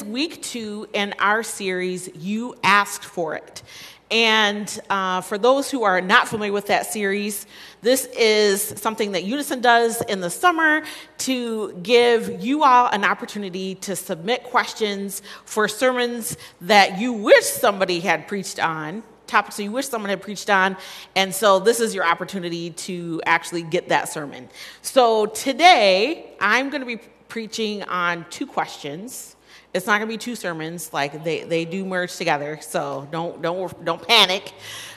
is 0.00 0.04
week 0.04 0.40
two 0.42 0.88
in 0.92 1.14
our 1.18 1.42
series, 1.42 2.08
You 2.16 2.54
Asked 2.62 3.04
for 3.04 3.34
It. 3.34 3.62
And 4.10 4.80
uh, 4.88 5.20
for 5.20 5.38
those 5.38 5.70
who 5.70 5.84
are 5.84 6.00
not 6.00 6.26
familiar 6.26 6.52
with 6.52 6.66
that 6.66 6.86
series, 6.86 7.46
this 7.82 8.06
is 8.16 8.62
something 8.80 9.12
that 9.12 9.24
Unison 9.24 9.60
does 9.60 10.00
in 10.02 10.20
the 10.20 10.30
summer 10.30 10.82
to 11.18 11.72
give 11.82 12.42
you 12.42 12.64
all 12.64 12.88
an 12.88 13.04
opportunity 13.04 13.76
to 13.76 13.94
submit 13.94 14.44
questions 14.44 15.22
for 15.44 15.68
sermons 15.68 16.36
that 16.62 16.98
you 16.98 17.12
wish 17.12 17.44
somebody 17.44 18.00
had 18.00 18.26
preached 18.26 18.58
on, 18.58 19.02
topics 19.26 19.58
that 19.58 19.64
you 19.64 19.72
wish 19.72 19.88
someone 19.88 20.10
had 20.10 20.22
preached 20.22 20.50
on. 20.50 20.76
And 21.14 21.32
so 21.34 21.60
this 21.60 21.78
is 21.78 21.94
your 21.94 22.04
opportunity 22.04 22.70
to 22.70 23.20
actually 23.26 23.62
get 23.62 23.88
that 23.90 24.08
sermon. 24.08 24.48
So 24.82 25.26
today, 25.26 26.34
I'm 26.40 26.70
going 26.70 26.80
to 26.80 26.86
be 26.86 27.00
preaching 27.28 27.82
on 27.84 28.26
two 28.30 28.46
questions. 28.46 29.36
It's 29.72 29.86
not 29.86 29.98
going 29.98 30.08
to 30.08 30.14
be 30.14 30.18
two 30.18 30.34
sermons, 30.34 30.92
like 30.92 31.22
they, 31.22 31.44
they 31.44 31.64
do 31.64 31.84
merge 31.84 32.16
together, 32.16 32.58
so 32.60 33.06
don't, 33.12 33.40
don't, 33.40 33.84
don't 33.84 34.06
panic. 34.06 34.52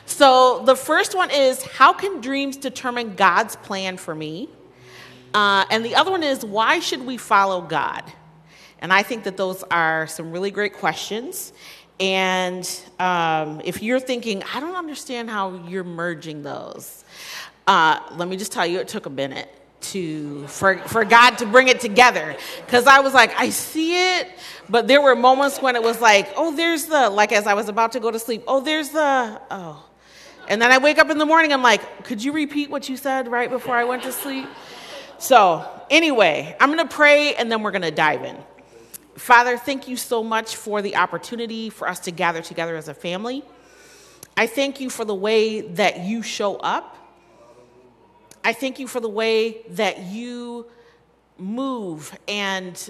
So 0.06 0.64
the 0.66 0.76
first 0.76 1.16
one 1.16 1.30
is 1.30 1.62
How 1.64 1.94
can 1.94 2.22
dreams 2.22 2.58
determine 2.58 3.16
God's 3.16 3.56
plan 3.58 3.98
for 3.98 4.16
me? 4.16 4.50
Uh, 5.34 5.66
and 5.70 5.86
the 5.86 5.96
other 5.96 6.10
one 6.10 6.24
is 6.24 6.44
Why 6.44 6.80
should 6.80 7.06
we 7.06 7.18
follow 7.18 7.62
God? 7.62 8.04
And 8.80 8.92
I 8.92 9.04
think 9.04 9.24
that 9.26 9.38
those 9.38 9.64
are 9.64 10.08
some 10.08 10.32
really 10.32 10.52
great 10.52 10.74
questions. 10.74 11.54
And 12.00 12.68
um, 13.00 13.62
if 13.64 13.84
you're 13.84 14.00
thinking, 14.00 14.44
I 14.54 14.60
don't 14.60 14.76
understand 14.76 15.30
how 15.30 15.64
you're 15.68 15.84
merging 15.84 16.42
those, 16.42 17.06
uh, 17.68 18.00
let 18.14 18.28
me 18.28 18.36
just 18.36 18.52
tell 18.52 18.66
you, 18.66 18.80
it 18.80 18.88
took 18.88 19.06
a 19.06 19.12
minute 19.12 19.50
to 19.84 20.48
for, 20.48 20.78
for 20.80 21.06
God 21.06 21.38
to 21.40 21.46
bring 21.46 21.68
it 21.68 21.80
together. 21.80 22.36
Because 22.66 22.88
I 22.88 23.00
was 23.00 23.14
like, 23.14 23.34
I 23.38 23.50
see 23.50 24.18
it, 24.18 24.28
but 24.70 24.88
there 24.88 25.02
were 25.02 25.16
moments 25.16 25.62
when 25.62 25.76
it 25.76 25.84
was 25.84 26.02
like, 26.02 26.30
oh, 26.36 26.56
there's 26.56 26.86
the 26.86 27.10
like 27.10 27.32
as 27.32 27.48
I 27.48 27.54
was 27.54 27.70
about 27.70 27.92
to 27.94 28.00
go 28.00 28.12
to 28.12 28.20
sleep, 28.20 28.44
oh, 28.48 28.62
there's 28.62 28.90
the 28.90 29.42
oh. 29.52 29.86
And 30.48 30.62
then 30.62 30.72
I 30.72 30.78
wake 30.78 30.98
up 30.98 31.10
in 31.10 31.18
the 31.18 31.26
morning, 31.26 31.54
I'm 31.54 31.64
like, 31.64 32.04
could 32.04 32.24
you 32.24 32.34
repeat 32.34 32.70
what 32.70 32.90
you 32.90 32.98
said 32.98 33.30
right 33.30 33.50
before 33.50 33.76
I 33.76 33.86
went 33.86 34.04
to 34.04 34.12
sleep? 34.12 34.48
So, 35.18 35.66
anyway, 35.90 36.56
I'm 36.60 36.70
gonna 36.70 36.86
pray 36.86 37.36
and 37.36 37.52
then 37.52 37.64
we're 37.64 37.72
gonna 37.72 37.92
dive 37.92 38.24
in. 38.24 38.38
Father, 39.16 39.58
thank 39.58 39.88
you 39.88 39.96
so 39.96 40.24
much 40.24 40.56
for 40.56 40.82
the 40.82 40.96
opportunity 40.96 41.70
for 41.70 41.88
us 41.88 42.00
to 42.02 42.12
gather 42.12 42.42
together 42.42 42.76
as 42.76 42.88
a 42.88 42.94
family. 42.94 43.44
I 44.36 44.48
thank 44.48 44.82
you 44.82 44.90
for 44.90 45.06
the 45.06 45.16
way 45.16 45.62
that 45.62 46.00
you 46.00 46.24
show 46.24 46.56
up 46.56 46.98
I 48.44 48.54
thank 48.54 48.80
you 48.80 48.88
for 48.88 49.00
the 49.00 49.10
way 49.10 49.64
that 49.70 50.04
you 50.04 50.68
move 51.38 52.18
and 52.28 52.90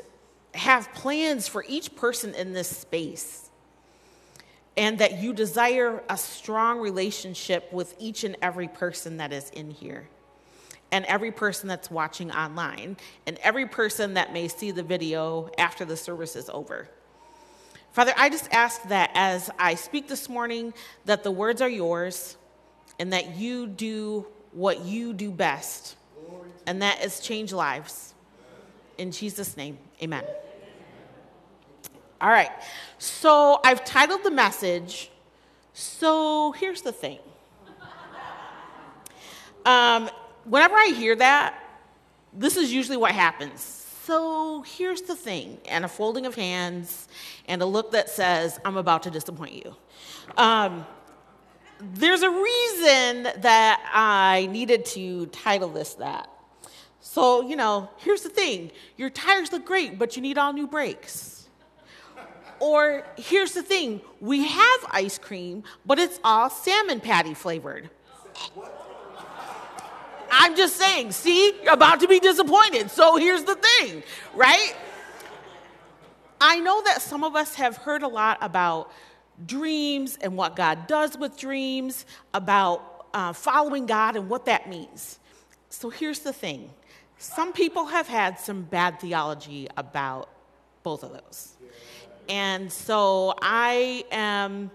have 0.54 0.92
plans 0.94 1.48
for 1.48 1.64
each 1.68 1.96
person 1.96 2.34
in 2.36 2.54
this 2.54 2.68
space. 2.68 3.50
And 4.76 4.98
that 4.98 5.22
you 5.22 5.34
desire 5.34 6.02
a 6.10 6.18
strong 6.18 6.80
relationship 6.80 7.72
with 7.72 7.94
each 8.00 8.24
and 8.24 8.36
every 8.42 8.68
person 8.68 9.18
that 9.18 9.32
is 9.32 9.52
in 9.52 9.70
here, 9.70 10.10
and 10.92 11.06
every 11.06 11.32
person 11.32 11.70
that's 11.70 11.92
watching 11.92 12.32
online, 12.32 12.98
and 13.28 13.38
every 13.44 13.68
person 13.68 14.16
that 14.16 14.34
may 14.34 14.48
see 14.48 14.72
the 14.72 14.82
video 14.82 15.52
after 15.60 15.86
the 15.86 15.96
service 15.96 16.36
is 16.36 16.50
over. 16.50 16.90
Father, 17.92 18.14
I 18.18 18.30
just 18.32 18.52
ask 18.52 18.82
that 18.90 19.12
as 19.14 19.52
I 19.60 19.76
speak 19.76 20.08
this 20.08 20.28
morning, 20.28 20.74
that 21.06 21.24
the 21.24 21.30
words 21.30 21.62
are 21.62 21.70
yours 21.70 22.36
and 22.98 23.14
that 23.14 23.36
you 23.36 23.68
do 23.68 24.26
what 24.54 24.86
you 24.86 25.14
do 25.14 25.32
best, 25.32 25.96
and 26.66 26.82
that 26.82 27.04
is 27.04 27.20
change 27.20 27.52
lives. 27.54 28.14
In 28.98 29.12
Jesus' 29.12 29.58
name, 29.58 29.78
amen. 30.02 30.24
All 32.22 32.30
right, 32.30 32.52
so 32.98 33.60
I've 33.64 33.84
titled 33.84 34.24
the 34.24 34.32
message, 34.32 35.12
So 35.74 36.52
Here's 36.54 36.82
the 36.82 36.92
Thing. 36.92 37.20
Um, 39.66 40.10
whenever 40.44 40.76
I 40.76 40.88
hear 40.88 41.16
that, 41.16 41.58
this 42.34 42.58
is 42.58 42.74
usually 42.74 42.98
what 42.98 43.12
happens. 43.12 43.62
So 44.06 44.64
here's 44.64 45.02
the 45.02 45.16
thing, 45.16 45.60
and 45.70 45.86
a 45.86 45.88
folding 45.88 46.26
of 46.26 46.36
hands, 46.36 47.08
and 47.48 47.62
a 47.62 47.66
look 47.66 47.92
that 47.92 48.10
says, 48.10 48.60
I'm 48.66 48.76
about 48.76 49.04
to 49.04 49.12
disappoint 49.12 49.54
you. 49.54 49.76
Um, 50.36 50.86
there's 51.94 52.22
a 52.22 52.30
reason 52.30 53.24
that 53.42 53.90
I 53.94 54.48
needed 54.52 54.86
to 54.86 55.26
title 55.28 55.70
this 55.70 55.96
that. 55.96 56.30
So, 57.02 57.48
you 57.48 57.56
know, 57.56 57.90
here's 57.98 58.22
the 58.22 58.30
thing 58.30 58.72
your 58.98 59.10
tires 59.10 59.52
look 59.52 59.66
great, 59.66 60.00
but 60.00 60.16
you 60.16 60.22
need 60.22 60.38
all 60.38 60.54
new 60.54 60.68
brakes. 60.68 61.48
Or 62.60 63.06
here's 63.18 63.52
the 63.52 63.62
thing 63.62 64.02
we 64.22 64.48
have 64.48 64.80
ice 64.90 65.18
cream, 65.18 65.64
but 65.86 66.00
it's 66.00 66.20
all 66.24 66.50
salmon 66.50 67.02
patty 67.02 67.34
flavored. 67.34 67.90
I'm 70.32 70.56
just 70.56 70.78
saying, 70.78 71.12
see, 71.12 71.54
you're 71.62 71.74
about 71.74 72.00
to 72.00 72.08
be 72.08 72.20
disappointed. 72.20 72.90
So 72.90 73.18
here's 73.18 73.44
the 73.44 73.56
thing, 73.56 74.02
right? 74.34 74.74
I 76.42 76.60
know 76.60 76.82
that 76.84 77.02
some 77.02 77.24
of 77.24 77.36
us 77.36 77.56
have 77.56 77.78
heard 77.78 78.02
a 78.02 78.08
lot 78.08 78.38
about 78.42 78.92
dreams 79.46 80.18
and 80.22 80.38
what 80.38 80.56
God 80.56 80.88
does 80.88 81.18
with 81.18 81.38
dreams, 81.38 82.06
about 82.34 83.08
uh, 83.14 83.34
following 83.34 83.86
God 83.86 84.16
and 84.16 84.30
what 84.30 84.46
that 84.46 84.70
means. 84.70 85.20
So 85.70 85.90
here's 85.90 86.20
the 86.20 86.34
thing 86.34 86.70
some 87.18 87.54
people 87.54 87.86
have 87.86 88.08
had 88.08 88.40
some 88.40 88.64
bad 88.64 89.00
theology 89.00 89.68
about 89.78 90.30
both 90.84 91.04
of 91.04 91.14
those. 91.14 91.54
And 92.30 92.72
so 92.72 93.34
I 93.42 94.06
am, 94.12 94.72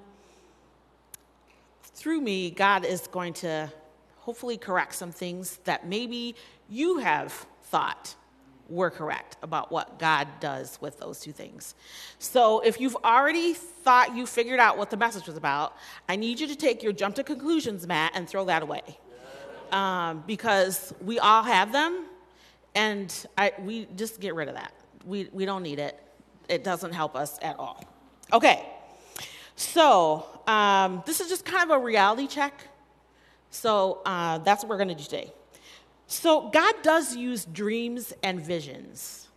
through 1.82 2.20
me, 2.20 2.50
God 2.50 2.84
is 2.84 3.06
going 3.06 3.32
to 3.34 3.72
hopefully 4.16 4.56
correct 4.56 4.94
some 4.94 5.12
things 5.12 5.58
that 5.64 5.86
maybe 5.86 6.34
you 6.69 6.98
have 6.98 7.32
thought 7.64 8.14
were 8.68 8.90
correct 8.90 9.36
about 9.42 9.72
what 9.72 9.98
God 9.98 10.28
does 10.40 10.78
with 10.80 10.98
those 10.98 11.20
two 11.20 11.32
things. 11.32 11.74
So 12.18 12.60
if 12.60 12.80
you've 12.80 12.96
already 13.04 13.54
thought 13.54 14.14
you 14.14 14.26
figured 14.26 14.60
out 14.60 14.76
what 14.76 14.90
the 14.90 14.96
message 14.96 15.26
was 15.26 15.36
about, 15.36 15.74
I 16.08 16.16
need 16.16 16.38
you 16.38 16.46
to 16.48 16.56
take 16.56 16.82
your 16.82 16.92
jump 16.92 17.14
to 17.16 17.24
conclusions 17.24 17.86
mat 17.86 18.12
and 18.14 18.28
throw 18.28 18.44
that 18.44 18.62
away. 18.62 18.82
Um, 19.72 20.24
because 20.26 20.94
we 21.02 21.18
all 21.18 21.42
have 21.42 21.72
them, 21.72 22.06
and 22.74 23.14
I, 23.36 23.52
we 23.60 23.86
just 23.96 24.18
get 24.20 24.34
rid 24.34 24.48
of 24.48 24.54
that. 24.54 24.72
We, 25.04 25.28
we 25.32 25.44
don't 25.44 25.62
need 25.62 25.78
it, 25.78 26.00
it 26.48 26.64
doesn't 26.64 26.92
help 26.92 27.14
us 27.14 27.38
at 27.42 27.58
all. 27.58 27.84
Okay, 28.32 28.66
so 29.56 30.26
um, 30.46 31.02
this 31.06 31.20
is 31.20 31.28
just 31.28 31.44
kind 31.44 31.70
of 31.70 31.80
a 31.80 31.82
reality 31.82 32.26
check. 32.26 32.54
So 33.50 34.00
uh, 34.04 34.38
that's 34.38 34.62
what 34.62 34.70
we're 34.70 34.76
going 34.76 34.88
to 34.88 34.94
do 34.94 35.04
today. 35.04 35.32
So, 36.10 36.48
God 36.48 36.74
does 36.82 37.14
use 37.14 37.44
dreams 37.44 38.14
and 38.22 38.41
visions. 38.41 39.28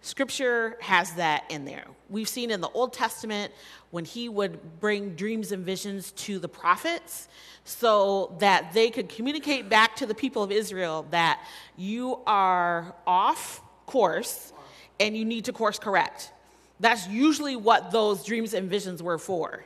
Scripture 0.00 0.76
has 0.80 1.12
that 1.14 1.44
in 1.50 1.64
there. 1.64 1.84
We've 2.10 2.28
seen 2.28 2.50
in 2.50 2.60
the 2.60 2.68
Old 2.68 2.92
Testament 2.92 3.52
when 3.92 4.04
he 4.04 4.28
would 4.28 4.80
bring 4.80 5.14
dreams 5.14 5.52
and 5.52 5.64
visions 5.64 6.10
to 6.12 6.40
the 6.40 6.48
prophets 6.48 7.28
so 7.64 8.36
that 8.40 8.72
they 8.72 8.90
could 8.90 9.08
communicate 9.08 9.68
back 9.68 9.94
to 9.96 10.06
the 10.06 10.14
people 10.14 10.42
of 10.42 10.50
Israel 10.50 11.06
that 11.10 11.40
you 11.76 12.18
are 12.26 12.92
off 13.06 13.60
course 13.86 14.52
and 14.98 15.16
you 15.16 15.24
need 15.24 15.44
to 15.44 15.52
course 15.52 15.78
correct. 15.78 16.32
That's 16.80 17.06
usually 17.08 17.54
what 17.54 17.92
those 17.92 18.24
dreams 18.24 18.52
and 18.52 18.68
visions 18.68 19.00
were 19.00 19.18
for. 19.18 19.64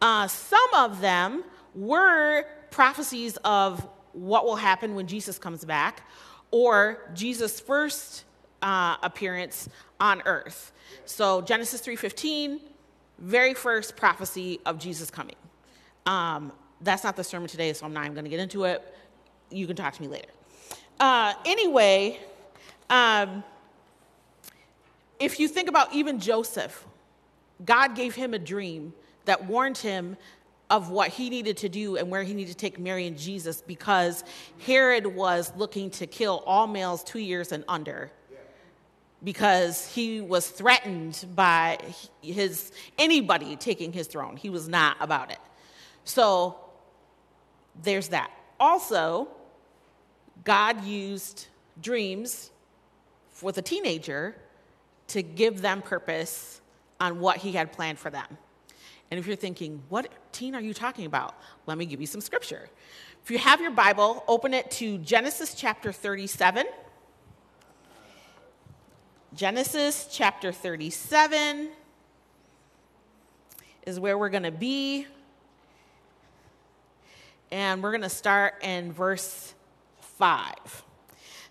Uh, 0.00 0.26
some 0.26 0.74
of 0.74 1.00
them 1.00 1.44
were 1.76 2.44
prophecies 2.70 3.36
of 3.44 3.86
what 4.12 4.44
will 4.44 4.56
happen 4.56 4.94
when 4.94 5.06
Jesus 5.06 5.38
comes 5.38 5.64
back, 5.64 6.06
or 6.50 7.10
Jesus' 7.14 7.60
first 7.60 8.24
uh, 8.62 8.96
appearance 9.02 9.68
on 10.00 10.22
earth. 10.26 10.72
So 11.04 11.40
Genesis 11.42 11.80
3:15, 11.80 12.60
very 13.18 13.54
first 13.54 13.96
prophecy 13.96 14.60
of 14.66 14.78
Jesus 14.78 15.10
coming. 15.10 15.36
Um, 16.06 16.52
that's 16.80 17.04
not 17.04 17.16
the 17.16 17.24
sermon 17.24 17.48
today, 17.48 17.72
so 17.72 17.86
I'm 17.86 17.92
not 17.92 18.04
even 18.04 18.14
going 18.14 18.24
to 18.24 18.30
get 18.30 18.40
into 18.40 18.64
it. 18.64 18.82
You 19.50 19.66
can 19.66 19.76
talk 19.76 19.94
to 19.94 20.02
me 20.02 20.08
later. 20.08 20.28
Uh, 20.98 21.34
anyway, 21.44 22.20
um, 22.90 23.44
if 25.18 25.38
you 25.38 25.48
think 25.48 25.68
about 25.68 25.92
even 25.94 26.18
Joseph, 26.18 26.84
God 27.64 27.94
gave 27.94 28.14
him 28.14 28.34
a 28.34 28.38
dream 28.38 28.92
that 29.24 29.46
warned 29.46 29.78
him 29.78 30.16
of 30.70 30.90
what 30.90 31.08
he 31.08 31.28
needed 31.28 31.58
to 31.58 31.68
do 31.68 31.96
and 31.96 32.10
where 32.10 32.22
he 32.22 32.32
needed 32.32 32.50
to 32.52 32.56
take 32.56 32.78
Mary 32.78 33.06
and 33.06 33.18
Jesus 33.18 33.60
because 33.60 34.24
Herod 34.64 35.06
was 35.06 35.52
looking 35.56 35.90
to 35.90 36.06
kill 36.06 36.42
all 36.46 36.66
males 36.66 37.04
two 37.04 37.18
years 37.18 37.52
and 37.52 37.64
under 37.68 38.10
because 39.24 39.86
he 39.86 40.20
was 40.20 40.48
threatened 40.48 41.24
by 41.34 41.78
his 42.20 42.72
anybody 42.98 43.56
taking 43.56 43.92
his 43.92 44.06
throne. 44.06 44.36
He 44.36 44.50
was 44.50 44.68
not 44.68 44.96
about 45.00 45.30
it. 45.30 45.38
So 46.04 46.56
there's 47.82 48.08
that. 48.08 48.30
Also, 48.58 49.28
God 50.44 50.84
used 50.84 51.46
dreams 51.80 52.50
with 53.40 53.58
a 53.58 53.62
teenager 53.62 54.36
to 55.08 55.22
give 55.22 55.60
them 55.60 55.82
purpose 55.82 56.60
on 57.00 57.20
what 57.20 57.38
he 57.38 57.52
had 57.52 57.72
planned 57.72 57.98
for 57.98 58.10
them. 58.10 58.38
And 59.12 59.18
if 59.18 59.26
you're 59.26 59.36
thinking, 59.36 59.82
what 59.90 60.08
teen 60.32 60.54
are 60.54 60.60
you 60.62 60.72
talking 60.72 61.04
about? 61.04 61.34
Let 61.66 61.76
me 61.76 61.84
give 61.84 62.00
you 62.00 62.06
some 62.06 62.22
scripture. 62.22 62.70
If 63.22 63.30
you 63.30 63.36
have 63.36 63.60
your 63.60 63.70
Bible, 63.70 64.24
open 64.26 64.54
it 64.54 64.70
to 64.70 64.96
Genesis 64.96 65.52
chapter 65.54 65.92
37. 65.92 66.64
Genesis 69.34 70.08
chapter 70.10 70.50
37 70.50 71.68
is 73.86 74.00
where 74.00 74.16
we're 74.16 74.30
going 74.30 74.44
to 74.44 74.50
be. 74.50 75.06
And 77.50 77.82
we're 77.82 77.92
going 77.92 78.00
to 78.00 78.08
start 78.08 78.54
in 78.62 78.94
verse 78.94 79.52
5. 80.16 80.54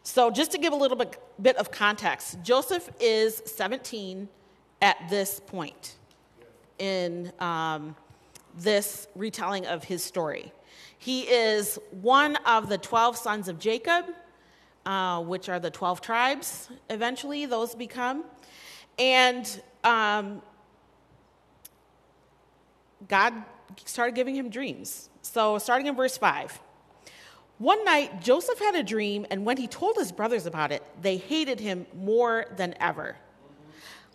So, 0.01 0.31
just 0.31 0.51
to 0.53 0.57
give 0.57 0.73
a 0.73 0.75
little 0.75 0.97
bit, 0.97 1.15
bit 1.39 1.57
of 1.57 1.69
context, 1.69 2.39
Joseph 2.41 2.89
is 2.99 3.39
17 3.45 4.27
at 4.81 4.97
this 5.11 5.39
point 5.39 5.97
in 6.79 7.31
um, 7.39 7.95
this 8.57 9.07
retelling 9.15 9.65
of 9.65 9.83
his 9.83 10.03
story. 10.03 10.51
He 10.97 11.21
is 11.21 11.79
one 11.89 12.35
of 12.45 12.69
the 12.69 12.77
12 12.77 13.17
sons 13.17 13.47
of 13.47 13.59
Jacob, 13.59 14.05
uh, 14.85 15.21
which 15.23 15.49
are 15.49 15.59
the 15.59 15.71
12 15.71 16.01
tribes, 16.01 16.69
eventually, 16.89 17.45
those 17.45 17.75
become. 17.75 18.23
And 18.99 19.61
um, 19.83 20.41
God 23.07 23.33
started 23.85 24.15
giving 24.15 24.35
him 24.35 24.49
dreams. 24.49 25.09
So, 25.21 25.57
starting 25.57 25.87
in 25.87 25.95
verse 25.95 26.17
5. 26.17 26.59
One 27.57 27.85
night, 27.85 28.21
Joseph 28.21 28.57
had 28.57 28.73
a 28.75 28.83
dream, 28.83 29.25
and 29.29 29.45
when 29.45 29.57
he 29.57 29.67
told 29.67 29.95
his 29.95 30.11
brothers 30.11 30.47
about 30.47 30.71
it, 30.71 30.83
they 31.01 31.17
hated 31.17 31.59
him 31.59 31.85
more 31.95 32.45
than 32.57 32.73
ever. 32.79 33.17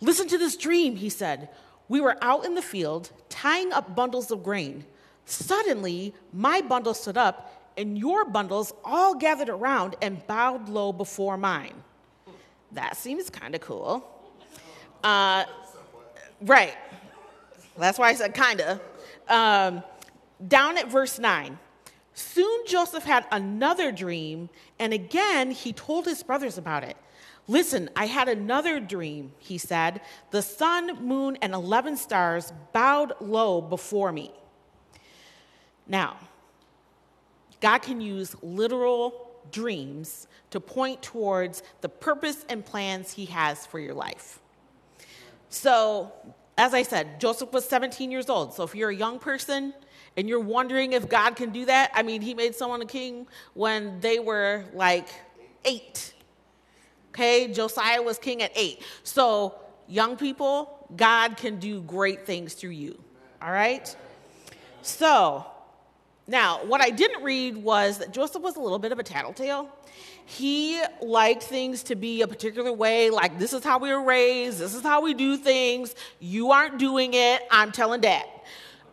Listen 0.01 0.27
to 0.27 0.37
this 0.37 0.57
dream, 0.57 0.97
he 0.97 1.09
said. 1.09 1.49
We 1.89 2.01
were 2.01 2.17
out 2.21 2.45
in 2.45 2.55
the 2.55 2.61
field 2.61 3.11
tying 3.29 3.71
up 3.71 3.95
bundles 3.95 4.31
of 4.31 4.43
grain. 4.43 4.85
Suddenly, 5.25 6.13
my 6.33 6.61
bundle 6.61 6.93
stood 6.93 7.17
up, 7.17 7.71
and 7.77 7.97
your 7.97 8.25
bundles 8.25 8.73
all 8.83 9.15
gathered 9.15 9.49
around 9.49 9.95
and 10.01 10.25
bowed 10.27 10.69
low 10.69 10.91
before 10.91 11.37
mine. 11.37 11.75
That 12.71 12.97
seems 12.97 13.29
kind 13.29 13.55
of 13.55 13.61
cool. 13.61 14.09
Uh, 15.03 15.45
right. 16.41 16.75
That's 17.77 17.99
why 17.99 18.09
I 18.09 18.13
said 18.13 18.33
kind 18.33 18.61
of. 18.61 18.81
Um, 19.29 19.83
down 20.47 20.77
at 20.77 20.89
verse 20.89 21.19
9. 21.19 21.57
Soon 22.13 22.65
Joseph 22.65 23.03
had 23.03 23.25
another 23.31 23.91
dream, 23.91 24.49
and 24.79 24.91
again 24.91 25.51
he 25.51 25.71
told 25.71 26.05
his 26.05 26.23
brothers 26.23 26.57
about 26.57 26.83
it. 26.83 26.97
Listen, 27.47 27.89
I 27.95 28.07
had 28.07 28.27
another 28.27 28.79
dream, 28.79 29.31
he 29.39 29.57
said. 29.57 30.01
The 30.31 30.41
sun, 30.41 31.05
moon, 31.05 31.37
and 31.41 31.53
11 31.53 31.95
stars 31.95 32.51
bowed 32.73 33.13
low 33.21 33.61
before 33.61 34.11
me. 34.11 34.31
Now, 35.87 36.17
God 37.61 37.79
can 37.79 38.01
use 38.01 38.35
literal 38.43 39.31
dreams 39.51 40.27
to 40.49 40.59
point 40.59 41.01
towards 41.01 41.63
the 41.79 41.89
purpose 41.89 42.45
and 42.49 42.65
plans 42.65 43.13
he 43.13 43.25
has 43.25 43.65
for 43.65 43.79
your 43.79 43.93
life. 43.93 44.39
So, 45.49 46.11
as 46.57 46.73
I 46.73 46.83
said, 46.83 47.21
Joseph 47.21 47.53
was 47.53 47.63
17 47.63 48.11
years 48.11 48.29
old. 48.29 48.53
So, 48.53 48.63
if 48.63 48.75
you're 48.75 48.89
a 48.89 48.95
young 48.95 49.19
person, 49.19 49.73
and 50.17 50.27
you're 50.27 50.39
wondering 50.39 50.93
if 50.93 51.07
God 51.07 51.35
can 51.35 51.51
do 51.51 51.65
that, 51.65 51.91
I 51.93 52.01
mean, 52.01 52.21
He 52.21 52.33
made 52.33 52.55
someone 52.55 52.81
a 52.81 52.85
king 52.85 53.27
when 53.53 53.99
they 54.01 54.19
were 54.19 54.65
like 54.73 55.07
eight. 55.63 56.13
Okay, 57.17 57.47
Josiah 57.47 58.03
was 58.03 58.19
king 58.19 58.43
at 58.43 58.51
eight. 58.55 58.83
So, 59.01 59.55
young 59.87 60.17
people, 60.17 60.87
God 60.95 61.35
can 61.35 61.57
do 61.57 61.81
great 61.81 62.27
things 62.27 62.53
through 62.53 62.77
you. 62.77 62.95
All 63.41 63.51
right? 63.51 63.95
So, 64.83 65.43
now, 66.27 66.63
what 66.65 66.79
I 66.79 66.91
didn't 66.91 67.23
read 67.23 67.57
was 67.57 67.97
that 67.97 68.13
Joseph 68.13 68.43
was 68.43 68.55
a 68.55 68.59
little 68.59 68.77
bit 68.77 68.91
of 68.91 68.99
a 68.99 69.03
tattletale. 69.03 69.67
He 70.27 70.79
liked 71.01 71.41
things 71.41 71.81
to 71.83 71.95
be 71.95 72.21
a 72.21 72.27
particular 72.27 72.71
way, 72.71 73.09
like 73.09 73.39
this 73.39 73.51
is 73.51 73.63
how 73.63 73.79
we 73.79 73.91
were 73.91 74.03
raised, 74.03 74.59
this 74.59 74.75
is 74.75 74.83
how 74.83 75.01
we 75.01 75.15
do 75.15 75.37
things. 75.37 75.95
You 76.19 76.51
aren't 76.51 76.77
doing 76.77 77.15
it, 77.15 77.41
I'm 77.49 77.71
telling 77.71 78.01
dad. 78.01 78.27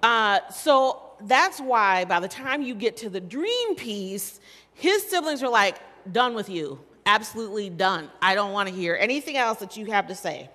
Uh, 0.02 0.40
so 0.48 1.12
that's 1.20 1.60
why 1.60 2.06
by 2.06 2.20
the 2.20 2.28
time 2.28 2.62
you 2.62 2.74
get 2.74 2.96
to 2.98 3.10
the 3.10 3.20
dream 3.20 3.76
piece, 3.76 4.40
his 4.72 5.02
siblings 5.02 5.42
are 5.42 5.50
like, 5.50 5.76
done 6.10 6.34
with 6.34 6.48
you. 6.48 6.78
Absolutely 7.06 7.70
done. 7.70 8.10
I 8.22 8.34
don't 8.34 8.52
want 8.52 8.68
to 8.68 8.74
hear 8.74 8.96
anything 8.98 9.36
else 9.36 9.58
that 9.58 9.76
you 9.76 9.86
have 9.86 10.08
to 10.08 10.14
say. 10.14 10.48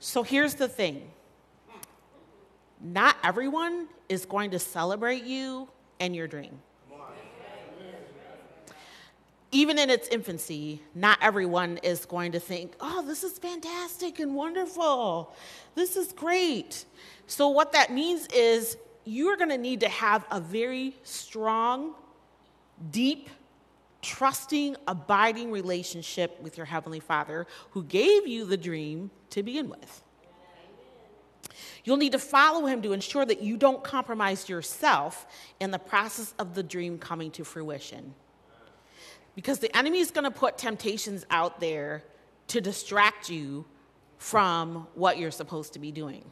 So 0.00 0.22
here's 0.22 0.54
the 0.54 0.68
thing 0.68 1.10
not 2.80 3.16
everyone 3.24 3.88
is 4.08 4.26
going 4.26 4.50
to 4.50 4.58
celebrate 4.58 5.24
you 5.24 5.68
and 6.00 6.14
your 6.14 6.26
dream. 6.26 6.60
Even 9.52 9.78
in 9.78 9.88
its 9.88 10.08
infancy, 10.08 10.82
not 10.94 11.18
everyone 11.22 11.78
is 11.78 12.04
going 12.04 12.32
to 12.32 12.40
think, 12.40 12.74
oh, 12.80 13.02
this 13.06 13.24
is 13.24 13.38
fantastic 13.38 14.18
and 14.18 14.34
wonderful. 14.34 15.34
This 15.74 15.96
is 15.96 16.12
great. 16.12 16.84
So, 17.26 17.48
what 17.48 17.72
that 17.72 17.92
means 17.92 18.26
is 18.34 18.76
you 19.04 19.28
are 19.28 19.36
going 19.36 19.50
to 19.50 19.56
need 19.56 19.80
to 19.80 19.88
have 19.88 20.26
a 20.30 20.40
very 20.40 20.96
strong, 21.04 21.94
deep, 22.90 23.30
trusting, 24.06 24.76
abiding 24.86 25.50
relationship 25.50 26.40
with 26.40 26.56
your 26.56 26.64
Heavenly 26.64 27.00
Father 27.00 27.46
who 27.70 27.82
gave 27.82 28.26
you 28.26 28.44
the 28.44 28.56
dream 28.56 29.10
to 29.30 29.42
begin 29.42 29.68
with. 29.68 30.02
You'll 31.82 31.96
need 31.96 32.12
to 32.12 32.18
follow 32.18 32.66
him 32.66 32.82
to 32.82 32.92
ensure 32.92 33.24
that 33.26 33.42
you 33.42 33.56
don't 33.56 33.82
compromise 33.82 34.48
yourself 34.48 35.26
in 35.58 35.72
the 35.72 35.78
process 35.78 36.34
of 36.38 36.54
the 36.54 36.62
dream 36.62 36.98
coming 36.98 37.32
to 37.32 37.44
fruition. 37.44 38.14
Because 39.34 39.58
the 39.58 39.76
enemy 39.76 39.98
is 39.98 40.12
going 40.12 40.24
to 40.24 40.30
put 40.30 40.56
temptations 40.56 41.26
out 41.30 41.58
there 41.60 42.04
to 42.48 42.60
distract 42.60 43.28
you 43.28 43.64
from 44.18 44.86
what 44.94 45.18
you're 45.18 45.30
supposed 45.32 45.72
to 45.72 45.78
be 45.78 45.90
doing 45.90 46.24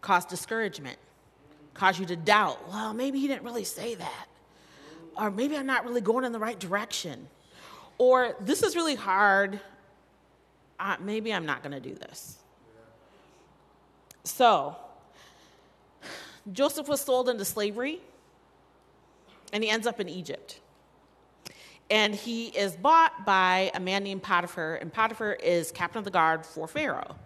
cause 0.00 0.24
discouragement, 0.24 0.96
cause 1.74 1.98
you 1.98 2.06
to 2.06 2.16
doubt, 2.16 2.66
well, 2.70 2.94
maybe 2.94 3.20
he 3.20 3.28
didn't 3.28 3.44
really 3.44 3.64
say 3.64 3.94
that. 3.94 4.29
Or 5.16 5.30
maybe 5.30 5.56
I'm 5.56 5.66
not 5.66 5.84
really 5.84 6.00
going 6.00 6.24
in 6.24 6.32
the 6.32 6.38
right 6.38 6.58
direction. 6.58 7.28
Or 7.98 8.34
this 8.40 8.62
is 8.62 8.76
really 8.76 8.94
hard. 8.94 9.60
Uh, 10.78 10.96
maybe 11.00 11.32
I'm 11.32 11.44
not 11.46 11.62
going 11.62 11.72
to 11.72 11.80
do 11.80 11.94
this. 11.94 12.38
So, 14.24 14.76
Joseph 16.52 16.88
was 16.88 17.00
sold 17.00 17.28
into 17.28 17.44
slavery, 17.44 18.00
and 19.52 19.62
he 19.62 19.70
ends 19.70 19.86
up 19.86 20.00
in 20.00 20.08
Egypt. 20.08 20.60
And 21.90 22.14
he 22.14 22.48
is 22.48 22.76
bought 22.76 23.26
by 23.26 23.70
a 23.74 23.80
man 23.80 24.04
named 24.04 24.22
Potiphar, 24.22 24.76
and 24.76 24.92
Potiphar 24.92 25.32
is 25.34 25.72
captain 25.72 25.98
of 25.98 26.04
the 26.04 26.10
guard 26.10 26.46
for 26.46 26.68
Pharaoh 26.68 27.16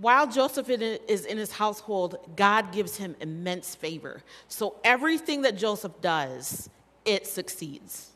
while 0.00 0.26
Joseph 0.26 0.68
is 0.70 1.26
in 1.26 1.38
his 1.38 1.52
household, 1.52 2.16
God 2.36 2.72
gives 2.72 2.96
him 2.96 3.14
immense 3.20 3.74
favor. 3.74 4.22
So 4.48 4.76
everything 4.84 5.42
that 5.42 5.56
Joseph 5.56 6.00
does, 6.00 6.70
it 7.04 7.26
succeeds 7.26 8.10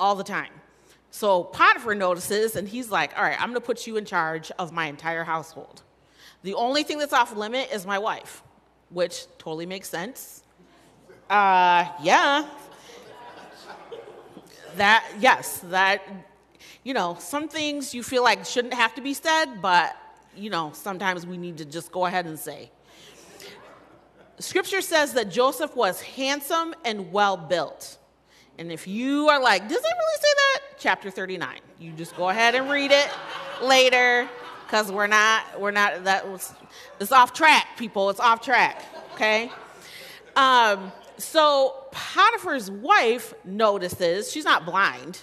all 0.00 0.14
the 0.14 0.24
time. 0.24 0.52
So 1.10 1.44
Potiphar 1.44 1.94
notices, 1.94 2.56
and 2.56 2.68
he's 2.68 2.90
like, 2.90 3.16
All 3.16 3.22
right, 3.22 3.40
I'm 3.40 3.54
to 3.54 3.60
put 3.60 3.86
you 3.86 3.96
in 3.96 4.04
charge 4.04 4.50
of 4.58 4.72
my 4.72 4.86
entire 4.86 5.24
household. 5.24 5.82
The 6.42 6.54
only 6.54 6.82
thing 6.82 6.98
that's 6.98 7.12
off 7.12 7.34
limit 7.34 7.72
is 7.72 7.86
my 7.86 7.98
wife, 7.98 8.42
which 8.90 9.26
totally 9.38 9.64
makes 9.64 9.88
sense. 9.88 10.42
Uh, 11.30 11.88
yeah. 12.02 12.46
That, 14.76 15.04
yes, 15.20 15.60
that, 15.70 16.02
you 16.82 16.92
know, 16.92 17.16
some 17.20 17.48
things 17.48 17.94
you 17.94 18.02
feel 18.02 18.24
like 18.24 18.44
shouldn't 18.44 18.74
have 18.74 18.94
to 18.96 19.00
be 19.00 19.14
said, 19.14 19.62
but 19.62 19.96
you 20.36 20.50
know, 20.50 20.70
sometimes 20.74 21.26
we 21.26 21.36
need 21.36 21.58
to 21.58 21.64
just 21.64 21.92
go 21.92 22.06
ahead 22.06 22.26
and 22.26 22.38
say. 22.38 22.70
Scripture 24.38 24.80
says 24.80 25.12
that 25.14 25.30
Joseph 25.30 25.76
was 25.76 26.00
handsome 26.00 26.74
and 26.84 27.12
well 27.12 27.36
built. 27.36 27.98
And 28.58 28.70
if 28.70 28.86
you 28.86 29.28
are 29.28 29.40
like, 29.40 29.62
does 29.62 29.78
it 29.78 29.82
really 29.82 30.20
say 30.20 30.28
that? 30.36 30.60
Chapter 30.78 31.10
39. 31.10 31.58
You 31.78 31.92
just 31.92 32.16
go 32.16 32.28
ahead 32.28 32.54
and 32.54 32.70
read 32.70 32.90
it 32.90 33.08
later 33.62 34.28
because 34.64 34.90
we're 34.90 35.06
not, 35.06 35.60
we're 35.60 35.70
not, 35.70 36.04
that 36.04 36.28
was, 36.28 36.52
it's 37.00 37.12
off 37.12 37.32
track, 37.32 37.66
people. 37.76 38.10
It's 38.10 38.20
off 38.20 38.40
track, 38.40 38.82
okay? 39.14 39.50
Um, 40.36 40.92
so 41.16 41.86
Potiphar's 41.92 42.70
wife 42.70 43.34
notices, 43.44 44.32
she's 44.32 44.44
not 44.44 44.64
blind. 44.64 45.20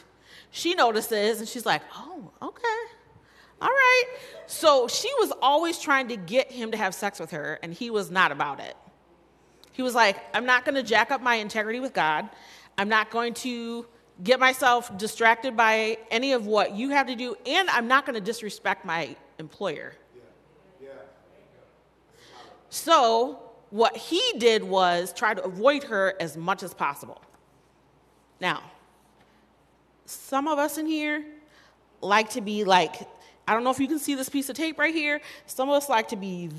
She 0.52 0.74
notices 0.74 1.40
and 1.40 1.48
she's 1.48 1.66
like, 1.66 1.82
oh, 1.96 2.32
okay. 2.42 2.68
All 3.62 3.70
right. 3.70 4.04
So 4.48 4.88
she 4.88 5.10
was 5.20 5.32
always 5.42 5.80
trying 5.80 6.08
to 6.08 6.18
get 6.18 6.52
him 6.52 6.72
to 6.72 6.78
have 6.78 6.96
sex 6.96 7.20
with 7.20 7.32
her, 7.32 7.60
and 7.62 7.74
he 7.74 7.90
was 7.90 8.10
not 8.10 8.32
about 8.32 8.60
it. 8.60 8.76
He 9.72 9.84
was 9.84 9.96
like, 9.96 10.18
I'm 10.34 10.46
not 10.46 10.66
going 10.66 10.76
to 10.76 10.84
jack 10.84 11.12
up 11.12 11.22
my 11.22 11.36
integrity 11.36 11.80
with 11.80 11.94
God. 11.94 12.28
I'm 12.78 12.90
not 12.90 13.12
going 13.12 13.34
to 13.36 13.86
get 14.24 14.40
myself 14.40 14.96
distracted 14.98 15.56
by 15.56 15.98
any 16.10 16.34
of 16.34 16.46
what 16.46 16.76
you 16.76 16.90
have 16.90 17.08
to 17.08 17.16
do, 17.16 17.36
and 17.46 17.70
I'm 17.70 17.88
not 17.88 18.06
going 18.06 18.16
to 18.16 18.22
disrespect 18.22 18.84
my 18.84 19.16
employer. 19.40 19.94
Yeah. 20.16 20.88
Yeah. 20.88 20.90
So, 22.70 23.40
what 23.70 23.96
he 23.96 24.22
did 24.38 24.64
was 24.64 25.14
try 25.14 25.34
to 25.34 25.44
avoid 25.44 25.84
her 25.86 26.16
as 26.20 26.36
much 26.36 26.62
as 26.62 26.74
possible. 26.74 27.22
Now, 28.40 28.62
some 30.06 30.48
of 30.48 30.60
us 30.60 30.78
in 30.78 30.86
here 30.86 31.24
like 32.02 32.32
to 32.32 32.42
be 32.42 32.64
like, 32.64 33.08
I 33.48 33.54
don't 33.54 33.64
know 33.64 33.72
if 33.72 33.80
you 33.80 33.88
can 33.88 34.00
see 34.00 34.16
this 34.16 34.30
piece 34.30 34.50
of 34.50 34.56
tape 34.56 34.80
right 34.80 34.94
here. 34.94 35.22
Some 35.46 35.70
of 35.70 35.76
us 35.76 35.90
like 35.90 36.08
to 36.10 36.16
be 36.16 36.50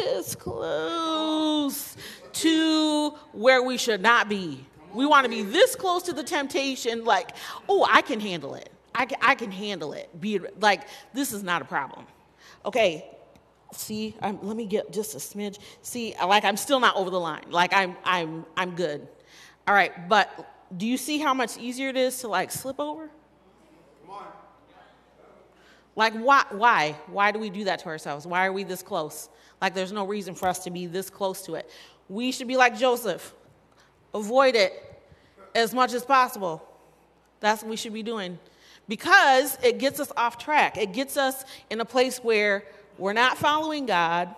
this 0.00 0.34
close 0.34 1.96
to 2.32 3.10
where 3.32 3.62
we 3.62 3.78
should 3.78 4.02
not 4.02 4.28
be. 4.28 4.64
We 4.92 5.06
want 5.06 5.24
to 5.24 5.30
be 5.30 5.42
this 5.42 5.76
close 5.76 6.02
to 6.04 6.12
the 6.12 6.22
temptation, 6.22 7.04
like, 7.04 7.30
oh, 7.68 7.86
I 7.90 8.02
can 8.02 8.20
handle 8.20 8.54
it. 8.54 8.70
I 8.94 9.06
can, 9.06 9.18
I 9.20 9.34
can 9.34 9.50
handle 9.50 9.92
it. 9.92 10.20
Be 10.20 10.40
like, 10.60 10.82
this 11.12 11.32
is 11.32 11.42
not 11.42 11.62
a 11.62 11.64
problem. 11.64 12.06
Okay, 12.64 13.06
see, 13.72 14.14
I'm, 14.22 14.38
let 14.42 14.56
me 14.56 14.66
get 14.66 14.92
just 14.92 15.14
a 15.14 15.18
smidge. 15.18 15.58
See, 15.82 16.14
like 16.24 16.44
I'm 16.44 16.56
still 16.56 16.80
not 16.80 16.96
over 16.96 17.10
the 17.10 17.20
line. 17.20 17.44
Like 17.50 17.74
I'm, 17.74 17.96
I'm, 18.04 18.46
I'm 18.56 18.74
good. 18.74 19.06
All 19.68 19.74
right, 19.74 20.08
but 20.08 20.52
do 20.76 20.86
you 20.86 20.96
see 20.96 21.18
how 21.18 21.34
much 21.34 21.58
easier 21.58 21.88
it 21.88 21.96
is 21.96 22.18
to 22.20 22.28
like 22.28 22.50
slip 22.50 22.80
over? 22.80 23.10
Like 25.96 26.12
why? 26.14 26.44
Why? 26.50 26.96
Why 27.06 27.32
do 27.32 27.38
we 27.38 27.50
do 27.50 27.64
that 27.64 27.80
to 27.80 27.86
ourselves? 27.86 28.26
Why 28.26 28.46
are 28.46 28.52
we 28.52 28.62
this 28.62 28.82
close? 28.82 29.28
Like 29.60 29.74
there's 29.74 29.92
no 29.92 30.06
reason 30.06 30.34
for 30.34 30.46
us 30.46 30.60
to 30.64 30.70
be 30.70 30.86
this 30.86 31.10
close 31.10 31.42
to 31.46 31.54
it. 31.54 31.68
We 32.08 32.30
should 32.30 32.46
be 32.46 32.56
like 32.56 32.78
Joseph. 32.78 33.34
Avoid 34.14 34.54
it 34.54 34.72
as 35.54 35.74
much 35.74 35.94
as 35.94 36.04
possible. 36.04 36.62
That's 37.40 37.62
what 37.62 37.70
we 37.70 37.76
should 37.76 37.94
be 37.94 38.02
doing. 38.02 38.38
Because 38.88 39.58
it 39.62 39.78
gets 39.78 39.98
us 39.98 40.12
off 40.16 40.38
track. 40.38 40.76
It 40.76 40.92
gets 40.92 41.16
us 41.16 41.44
in 41.70 41.80
a 41.80 41.84
place 41.84 42.18
where 42.18 42.64
we're 42.98 43.14
not 43.14 43.36
following 43.36 43.86
God. 43.86 44.34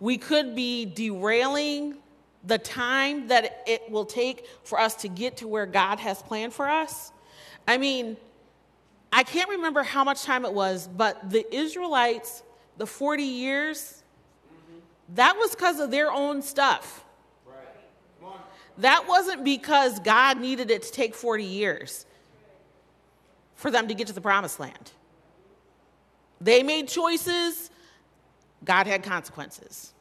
We 0.00 0.18
could 0.18 0.54
be 0.54 0.86
derailing 0.86 1.96
the 2.44 2.58
time 2.58 3.28
that 3.28 3.62
it 3.66 3.90
will 3.90 4.04
take 4.04 4.46
for 4.64 4.80
us 4.80 4.94
to 4.96 5.08
get 5.08 5.36
to 5.38 5.48
where 5.48 5.66
God 5.66 6.00
has 6.00 6.22
planned 6.22 6.52
for 6.52 6.68
us. 6.68 7.12
I 7.68 7.78
mean, 7.78 8.16
I 9.12 9.24
can't 9.24 9.50
remember 9.50 9.82
how 9.82 10.04
much 10.04 10.22
time 10.22 10.44
it 10.44 10.52
was, 10.52 10.88
but 10.88 11.30
the 11.30 11.46
Israelites, 11.54 12.42
the 12.78 12.86
40 12.86 13.22
years, 13.22 14.02
that 15.14 15.36
was 15.36 15.50
because 15.50 15.80
of 15.80 15.90
their 15.90 16.10
own 16.10 16.40
stuff. 16.40 17.04
That 18.78 19.06
wasn't 19.06 19.44
because 19.44 20.00
God 20.00 20.40
needed 20.40 20.70
it 20.70 20.82
to 20.82 20.90
take 20.90 21.14
40 21.14 21.44
years 21.44 22.06
for 23.54 23.70
them 23.70 23.86
to 23.88 23.94
get 23.94 24.06
to 24.06 24.12
the 24.14 24.20
promised 24.20 24.58
land. 24.58 24.92
They 26.40 26.62
made 26.62 26.88
choices, 26.88 27.70
God 28.64 28.86
had 28.86 29.02
consequences. 29.02 29.92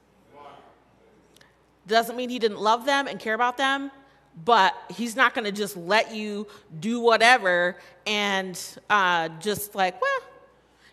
Doesn't 1.86 2.15
mean 2.15 2.30
he 2.30 2.39
didn't 2.39 2.60
love 2.60 2.86
them 2.86 3.08
and 3.08 3.20
care 3.20 3.34
about 3.34 3.58
them, 3.58 3.91
but 4.46 4.74
he's 4.90 5.16
not 5.16 5.34
going 5.34 5.46
to 5.46 5.52
just 5.52 5.76
let 5.78 6.14
you 6.14 6.48
do 6.80 7.00
whatever 7.00 7.78
and 8.06 8.60
uh, 8.90 9.30
just 9.40 9.76
like, 9.76 10.02
well, 10.02 10.20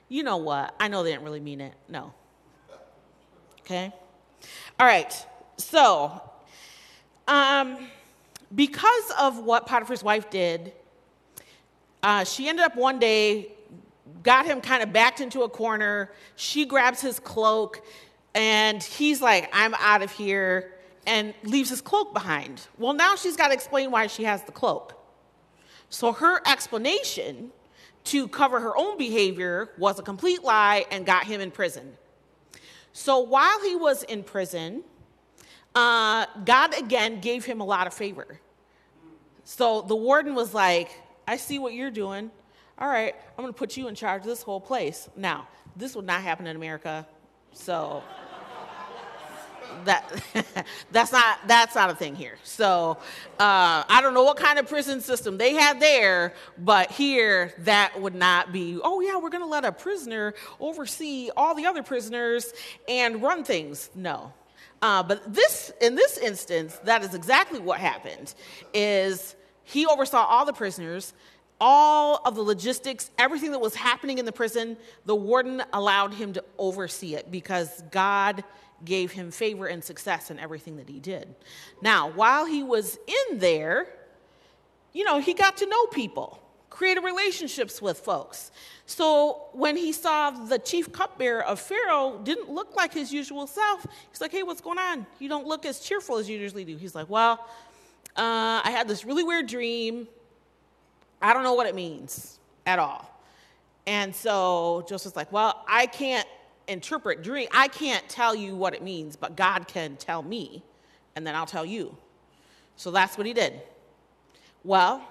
you 0.09 0.23
know 0.23 0.39
what? 0.39 0.75
I 0.81 0.89
know 0.89 1.03
they 1.03 1.11
didn't 1.11 1.25
really 1.25 1.41
mean 1.41 1.61
it. 1.61 1.75
No. 1.89 2.13
Okay? 3.61 3.93
All 4.81 4.87
right. 4.87 5.27
So, 5.57 6.23
um, 7.27 7.89
because 8.55 9.13
of 9.19 9.39
what 9.39 9.67
Potiphar's 9.67 10.03
wife 10.03 10.31
did, 10.31 10.73
uh, 12.03 12.25
she 12.25 12.49
ended 12.49 12.65
up 12.65 12.77
one 12.77 12.99
day, 12.99 13.53
got 14.23 14.47
him 14.47 14.61
kind 14.61 14.83
of 14.83 14.93
backed 14.93 15.21
into 15.21 15.43
a 15.43 15.49
corner. 15.49 16.13
She 16.37 16.65
grabs 16.65 17.01
his 17.01 17.21
cloak, 17.21 17.85
and 18.35 18.83
he's 18.83 19.21
like, 19.21 19.51
I'm 19.53 19.75
out 19.75 20.03
of 20.03 20.11
here 20.11 20.73
and 21.09 21.35
leaves 21.43 21.71
his 21.71 21.81
cloak 21.81 22.13
behind. 22.13 22.61
Well, 22.79 22.93
now 22.93 23.17
she's 23.17 23.35
got 23.35 23.49
to 23.49 23.55
explain 23.55 23.91
why 23.91 24.07
she 24.07 24.25
has 24.25 24.45
the 24.45 24.53
cloak. 24.53 24.95
So 25.89 26.13
her 26.13 26.43
explanation 26.47 27.51
to 28.05 28.29
cover 28.29 28.61
her 28.61 28.77
own 28.77 28.99
behavior 28.99 29.71
was 29.79 29.99
a 29.99 30.03
complete 30.03 30.45
lie 30.45 30.85
and 30.91 31.07
got 31.07 31.25
him 31.25 31.41
in 31.41 31.51
prison. 31.51 31.97
So 32.93 33.21
while 33.21 33.61
he 33.63 33.75
was 33.75 34.03
in 34.03 34.23
prison, 34.23 34.85
uh, 35.75 36.27
God 36.45 36.79
again 36.79 37.21
gave 37.21 37.45
him 37.45 37.61
a 37.61 37.65
lot 37.65 37.87
of 37.87 37.95
favor. 37.95 38.39
So 39.45 39.81
the 39.81 39.97
warden 39.97 40.35
was 40.35 40.53
like, 40.53 40.91
I 41.27 41.39
see 41.39 41.59
what 41.59 41.73
you're 41.73 41.91
doing. 41.91 42.31
All 42.79 42.89
right, 42.89 43.15
I'm 43.31 43.43
going 43.43 43.53
to 43.53 43.59
put 43.59 43.77
you 43.79 43.89
in 43.89 43.95
charge 43.95 44.23
of 44.23 44.29
this 44.29 44.43
whole 44.43 44.61
place. 44.61 45.09
Now, 45.17 45.49
this 45.75 45.97
would 45.97 46.05
not 46.05 46.21
happen 46.23 46.47
in 46.47 46.55
America. 46.55 47.07
So 47.53 48.03
that 49.85 50.67
that's 50.93 51.13
not 51.13 51.39
that's 51.47 51.75
not 51.75 51.91
a 51.91 51.95
thing 51.95 52.15
here. 52.15 52.37
So 52.43 52.99
uh, 53.39 53.85
I 53.89 54.01
don't 54.03 54.15
know 54.15 54.25
what 54.25 54.37
kind 54.37 54.59
of 54.59 54.69
prison 54.69 55.01
system 55.01 55.39
they 55.39 55.55
had 55.55 55.81
there, 55.81 56.35
but 56.59 56.91
here 56.91 57.55
that 57.59 58.01
would 58.01 58.15
not 58.15 58.53
be. 58.53 58.79
Oh 58.83 59.01
yeah, 59.01 59.17
we're 59.17 59.31
going 59.31 59.43
to 59.43 59.49
let 59.49 59.65
a 59.65 59.73
prisoner 59.73 60.35
oversee 60.61 61.31
all 61.37 61.55
the 61.55 61.67
other 61.67 61.83
prisoners 61.83 62.53
and 62.89 63.23
run 63.23 63.45
things. 63.45 63.91
No. 63.95 64.33
Uh, 64.81 65.03
but 65.03 65.35
this 65.35 65.73
in 65.81 65.95
this 65.95 66.19
instance, 66.19 66.79
that 66.85 67.03
is 67.03 67.15
exactly 67.15 67.59
what 67.59 67.81
happened. 67.81 68.35
Is 68.73 69.35
he 69.65 69.87
oversaw 69.87 70.25
all 70.25 70.47
the 70.47 70.53
prisoners, 70.53 71.13
all 71.61 72.21
of 72.25 72.35
the 72.35 72.43
logistics, 72.43 73.11
everything 73.19 73.53
that 73.53 73.61
was 73.61 73.75
happening 73.75 74.19
in 74.19 74.25
the 74.25 74.33
prison. 74.33 74.77
The 75.05 75.15
warden 75.15 75.63
allowed 75.73 76.15
him 76.15 76.33
to 76.35 76.45
oversee 76.57 77.15
it 77.15 77.31
because 77.31 77.83
God 77.91 78.45
gave 78.85 79.13
him 79.13 79.31
favor 79.31 79.67
and 79.67 79.83
success 79.83 80.31
in 80.31 80.39
everything 80.39 80.77
that 80.77 80.89
he 80.89 81.01
did. 81.01 81.35
Now, 81.83 82.11
while 82.11 82.45
he 82.47 82.63
was 82.63 82.99
in 83.29 83.39
there, 83.39 83.89
you 84.93 85.05
know, 85.05 85.19
he 85.19 85.35
got 85.35 85.57
to 85.59 85.67
know 85.67 85.87
people, 85.87 86.43
created 86.71 87.03
relationships 87.03 87.83
with 87.83 87.99
folks. 87.99 88.51
So 88.87 89.49
when 89.53 89.77
he 89.77 89.93
saw 89.93 90.31
the 90.31 90.59
chief 90.59 90.93
cupbearer 90.93 91.43
of 91.45 91.61
Pharaoh 91.61 92.21
didn't 92.23 92.51
look 92.51 92.77
like 92.77 92.95
his 92.95 93.13
usual 93.13 93.47
self, 93.47 93.87
he's 94.11 94.21
like, 94.21 94.33
hey, 94.33 94.43
what's 94.43 94.61
going 94.61 94.79
on? 94.79 95.07
You 95.19 95.29
don't 95.29 95.47
look 95.47 95.67
as 95.67 95.81
cheerful 95.81 96.17
as 96.17 96.29
you 96.29 96.39
usually 96.39 96.65
do. 96.65 96.77
He's 96.77 96.95
like, 96.95 97.09
well, 97.11 97.47
uh, 98.17 98.63
I 98.65 98.71
had 98.71 98.89
this 98.89 99.05
really 99.05 99.25
weird 99.25 99.47
dream. 99.47 100.09
I 101.21 101.33
don't 101.33 101.43
know 101.43 101.55
what 101.55 101.67
it 101.67 101.75
means 101.75 102.39
at 102.65 102.79
all. 102.79 103.09
And 103.87 104.15
so 104.15 104.85
Joseph's 104.89 105.17
like, 105.17 105.33
well, 105.33 105.65
I 105.67 105.87
can't 105.87 106.29
interpret 106.69 107.23
dream. 107.23 107.49
I 107.53 107.69
can't 107.69 108.07
tell 108.09 108.35
you 108.35 108.55
what 108.55 108.75
it 108.75 108.83
means, 108.83 109.17
but 109.17 109.37
God 109.37 109.67
can 109.67 109.97
tell 109.97 110.23
me, 110.23 110.63
and 111.17 111.27
then 111.27 111.35
I'll 111.35 111.47
tell 111.47 111.65
you. 111.65 111.97
So 112.77 112.91
that's 112.91 113.19
what 113.19 113.27
he 113.27 113.33
did. 113.33 113.61
Well, 114.63 115.03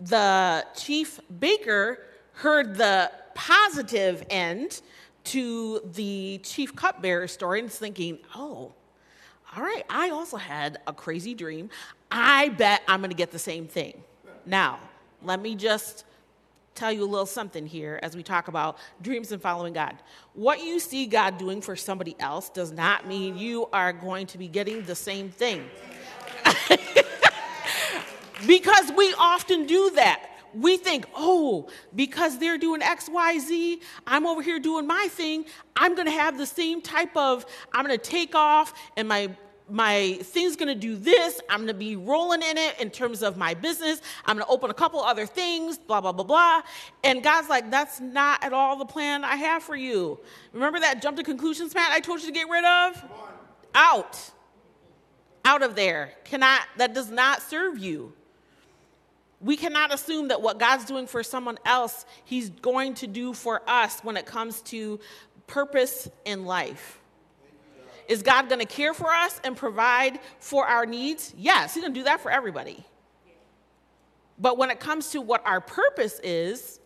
the 0.00 0.66
chief 0.76 1.20
baker 1.38 2.00
heard 2.32 2.76
the 2.76 3.10
positive 3.34 4.24
end 4.30 4.80
to 5.24 5.80
the 5.94 6.40
chief 6.42 6.74
cupbearer 6.74 7.28
story 7.28 7.60
and 7.60 7.68
is 7.68 7.78
thinking, 7.78 8.18
oh, 8.34 8.72
all 9.56 9.62
right, 9.62 9.84
I 9.90 10.10
also 10.10 10.36
had 10.36 10.78
a 10.86 10.92
crazy 10.92 11.34
dream. 11.34 11.70
I 12.10 12.50
bet 12.50 12.82
I'm 12.88 13.00
going 13.00 13.10
to 13.10 13.16
get 13.16 13.30
the 13.30 13.38
same 13.38 13.66
thing. 13.66 14.02
Now, 14.46 14.78
let 15.22 15.40
me 15.40 15.54
just 15.54 16.04
tell 16.78 16.92
you 16.92 17.02
a 17.02 17.06
little 17.06 17.26
something 17.26 17.66
here 17.66 17.98
as 18.02 18.16
we 18.16 18.22
talk 18.22 18.48
about 18.48 18.78
dreams 19.02 19.32
and 19.32 19.42
following 19.42 19.72
God. 19.72 19.96
What 20.34 20.62
you 20.62 20.78
see 20.78 21.06
God 21.06 21.36
doing 21.38 21.60
for 21.60 21.74
somebody 21.76 22.14
else 22.20 22.48
does 22.48 22.70
not 22.72 23.06
mean 23.06 23.36
you 23.36 23.66
are 23.72 23.92
going 23.92 24.26
to 24.28 24.38
be 24.38 24.48
getting 24.48 24.82
the 24.82 24.94
same 24.94 25.30
thing. 25.30 25.68
because 28.46 28.92
we 28.96 29.12
often 29.18 29.66
do 29.66 29.90
that. 29.96 30.24
We 30.54 30.76
think, 30.76 31.06
oh, 31.14 31.68
because 31.94 32.38
they're 32.38 32.56
doing 32.56 32.80
X, 32.80 33.08
Y, 33.08 33.38
Z, 33.38 33.80
I'm 34.06 34.26
over 34.26 34.40
here 34.40 34.58
doing 34.58 34.86
my 34.86 35.08
thing. 35.10 35.44
I'm 35.76 35.94
going 35.94 36.06
to 36.06 36.12
have 36.12 36.38
the 36.38 36.46
same 36.46 36.80
type 36.80 37.14
of, 37.16 37.44
I'm 37.72 37.84
going 37.84 37.98
to 37.98 38.02
take 38.04 38.34
off 38.34 38.72
and 38.96 39.06
my 39.08 39.30
my 39.70 40.18
thing's 40.22 40.56
gonna 40.56 40.74
do 40.74 40.96
this. 40.96 41.40
I'm 41.48 41.60
gonna 41.60 41.74
be 41.74 41.96
rolling 41.96 42.42
in 42.42 42.58
it 42.58 42.80
in 42.80 42.90
terms 42.90 43.22
of 43.22 43.36
my 43.36 43.54
business. 43.54 44.00
I'm 44.24 44.36
gonna 44.36 44.50
open 44.50 44.70
a 44.70 44.74
couple 44.74 45.00
other 45.00 45.26
things, 45.26 45.78
blah, 45.78 46.00
blah, 46.00 46.12
blah, 46.12 46.24
blah. 46.24 46.62
And 47.04 47.22
God's 47.22 47.48
like, 47.48 47.70
that's 47.70 48.00
not 48.00 48.42
at 48.44 48.52
all 48.52 48.76
the 48.76 48.84
plan 48.84 49.24
I 49.24 49.36
have 49.36 49.62
for 49.62 49.76
you. 49.76 50.18
Remember 50.52 50.80
that 50.80 51.02
jump 51.02 51.16
to 51.18 51.22
conclusions, 51.22 51.74
mat, 51.74 51.90
I 51.92 52.00
told 52.00 52.20
you 52.20 52.26
to 52.26 52.32
get 52.32 52.48
rid 52.48 52.64
of? 52.64 53.04
Out. 53.74 54.30
Out 55.44 55.62
of 55.62 55.74
there. 55.74 56.12
Cannot, 56.24 56.62
that 56.76 56.94
does 56.94 57.10
not 57.10 57.42
serve 57.42 57.78
you. 57.78 58.12
We 59.40 59.56
cannot 59.56 59.94
assume 59.94 60.28
that 60.28 60.42
what 60.42 60.58
God's 60.58 60.84
doing 60.84 61.06
for 61.06 61.22
someone 61.22 61.58
else, 61.64 62.06
He's 62.24 62.50
going 62.50 62.94
to 62.94 63.06
do 63.06 63.32
for 63.32 63.62
us 63.68 64.00
when 64.00 64.16
it 64.16 64.26
comes 64.26 64.60
to 64.62 64.98
purpose 65.46 66.08
in 66.24 66.44
life. 66.44 66.98
Is 68.08 68.22
God 68.22 68.48
going 68.48 68.60
to 68.60 68.66
care 68.66 68.94
for 68.94 69.12
us 69.12 69.38
and 69.44 69.54
provide 69.56 70.18
for 70.40 70.66
our 70.66 70.86
needs? 70.86 71.34
Yes, 71.36 71.74
He's 71.74 71.82
going 71.82 71.92
to 71.92 72.00
do 72.00 72.04
that 72.04 72.20
for 72.20 72.30
everybody. 72.30 72.84
But 74.38 74.56
when 74.56 74.70
it 74.70 74.80
comes 74.80 75.10
to 75.10 75.20
what 75.20 75.46
our 75.46 75.60
purpose 75.60 76.18
is, 76.22 76.80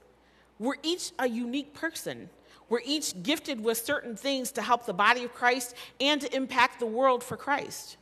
we're 0.59 0.77
each 0.83 1.13
a 1.19 1.29
unique 1.29 1.75
person. 1.75 2.29
We're 2.69 2.81
each 2.85 3.23
gifted 3.23 3.63
with 3.63 3.79
certain 3.79 4.17
things 4.17 4.53
to 4.53 4.63
help 4.63 4.87
the 4.87 4.95
body 4.95 5.25
of 5.25 5.35
Christ 5.35 5.77
and 6.01 6.21
to 6.23 6.35
impact 6.35 6.81
the 6.81 6.87
world 6.87 7.23
for 7.23 7.37
Christ. 7.37 7.99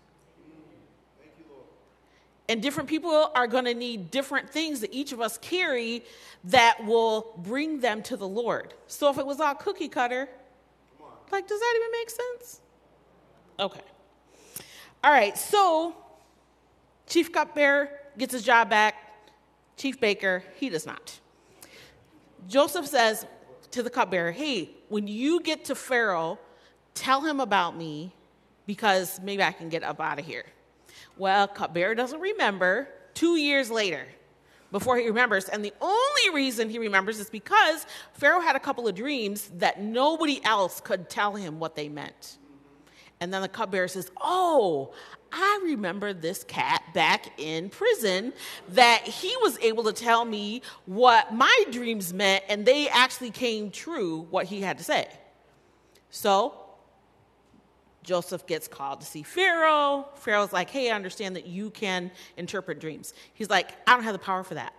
And 2.48 2.60
different 2.60 2.88
people 2.88 3.30
are 3.34 3.46
going 3.46 3.64
to 3.66 3.74
need 3.74 4.10
different 4.10 4.50
things 4.50 4.80
that 4.80 4.92
each 4.92 5.12
of 5.12 5.20
us 5.20 5.38
carry 5.38 6.04
that 6.44 6.84
will 6.84 7.32
bring 7.38 7.80
them 7.80 8.02
to 8.04 8.16
the 8.16 8.26
Lord. 8.26 8.74
So 8.86 9.10
if 9.10 9.18
it 9.18 9.26
was 9.26 9.40
all 9.40 9.54
cookie 9.54 9.88
cutter, 9.88 10.28
like, 11.30 11.46
does 11.46 11.60
that 11.60 11.74
even 11.76 11.90
make 11.92 12.10
sense? 12.10 12.60
Okay. 13.60 13.80
All 15.04 15.10
right, 15.12 15.36
so 15.36 15.94
Chief 17.06 17.30
Cupbearer 17.30 17.90
gets 18.16 18.32
his 18.32 18.42
job 18.42 18.70
back. 18.70 18.94
Chief 19.76 20.00
Baker, 20.00 20.42
he 20.56 20.70
does 20.70 20.86
not. 20.86 21.20
Joseph 22.48 22.86
says 22.86 23.26
to 23.70 23.82
the 23.82 23.90
cupbearer, 23.90 24.30
Hey, 24.30 24.70
when 24.88 25.06
you 25.06 25.40
get 25.40 25.66
to 25.66 25.74
Pharaoh, 25.74 26.38
tell 26.94 27.20
him 27.20 27.38
about 27.38 27.76
me 27.76 28.12
because 28.66 29.20
maybe 29.22 29.42
I 29.42 29.52
can 29.52 29.68
get 29.68 29.82
up 29.82 30.00
out 30.00 30.18
of 30.18 30.24
here. 30.24 30.46
Well, 31.18 31.46
cupbearer 31.46 31.94
doesn't 31.94 32.20
remember 32.20 32.88
two 33.12 33.36
years 33.36 33.70
later 33.70 34.06
before 34.72 34.96
he 34.96 35.06
remembers. 35.06 35.48
And 35.50 35.62
the 35.62 35.74
only 35.82 36.30
reason 36.34 36.70
he 36.70 36.78
remembers 36.78 37.18
is 37.18 37.28
because 37.28 37.86
Pharaoh 38.14 38.40
had 38.40 38.56
a 38.56 38.60
couple 38.60 38.88
of 38.88 38.94
dreams 38.94 39.50
that 39.56 39.80
nobody 39.82 40.42
else 40.44 40.80
could 40.80 41.10
tell 41.10 41.34
him 41.34 41.58
what 41.58 41.74
they 41.74 41.88
meant. 41.88 42.38
And 43.20 43.32
then 43.32 43.42
the 43.42 43.48
cupbearer 43.48 43.88
says, 43.88 44.10
Oh, 44.20 44.92
I 45.32 45.60
remember 45.64 46.12
this 46.12 46.42
cat 46.44 46.82
back 46.94 47.38
in 47.38 47.68
prison 47.68 48.32
that 48.70 49.02
he 49.02 49.34
was 49.42 49.58
able 49.60 49.84
to 49.84 49.92
tell 49.92 50.24
me 50.24 50.62
what 50.86 51.32
my 51.32 51.64
dreams 51.70 52.12
meant, 52.12 52.44
and 52.48 52.66
they 52.66 52.88
actually 52.88 53.30
came 53.30 53.70
true 53.70 54.26
what 54.30 54.46
he 54.46 54.60
had 54.60 54.78
to 54.78 54.84
say. 54.84 55.06
So 56.10 56.54
Joseph 58.02 58.46
gets 58.46 58.66
called 58.66 59.00
to 59.00 59.06
see 59.06 59.22
Pharaoh. 59.22 60.08
Pharaoh's 60.16 60.52
like, 60.52 60.70
hey, 60.70 60.90
I 60.90 60.96
understand 60.96 61.36
that 61.36 61.46
you 61.46 61.70
can 61.70 62.10
interpret 62.36 62.80
dreams. 62.80 63.14
He's 63.34 63.50
like, 63.50 63.72
I 63.86 63.94
don't 63.94 64.04
have 64.04 64.14
the 64.14 64.18
power 64.18 64.42
for 64.42 64.54
that. 64.54 64.74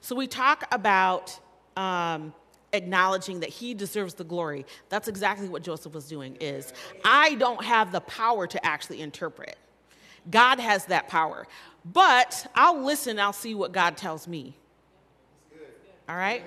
So 0.00 0.16
we 0.16 0.26
talk 0.26 0.64
about 0.72 1.38
um, 1.76 2.34
acknowledging 2.72 3.40
that 3.40 3.50
he 3.50 3.74
deserves 3.74 4.14
the 4.14 4.24
glory. 4.24 4.66
That's 4.88 5.08
exactly 5.08 5.48
what 5.48 5.62
Joseph 5.62 5.94
was 5.94 6.08
doing 6.08 6.36
is, 6.40 6.72
I 7.04 7.34
don't 7.34 7.62
have 7.64 7.92
the 7.92 8.00
power 8.00 8.46
to 8.46 8.66
actually 8.66 9.00
interpret. 9.00 9.56
God 10.30 10.58
has 10.60 10.86
that 10.86 11.08
power. 11.08 11.46
But 11.84 12.46
I'll 12.54 12.82
listen, 12.82 13.18
I'll 13.18 13.32
see 13.32 13.54
what 13.54 13.72
God 13.72 13.96
tells 13.96 14.28
me. 14.28 14.56
All 16.08 16.16
right? 16.16 16.44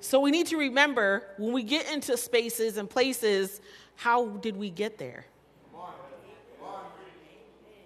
So 0.00 0.20
we 0.20 0.30
need 0.30 0.46
to 0.48 0.56
remember 0.56 1.24
when 1.38 1.52
we 1.52 1.62
get 1.62 1.90
into 1.92 2.16
spaces 2.16 2.76
and 2.76 2.88
places 2.88 3.60
how 3.96 4.26
did 4.26 4.56
we 4.56 4.70
get 4.70 4.98
there? 4.98 5.26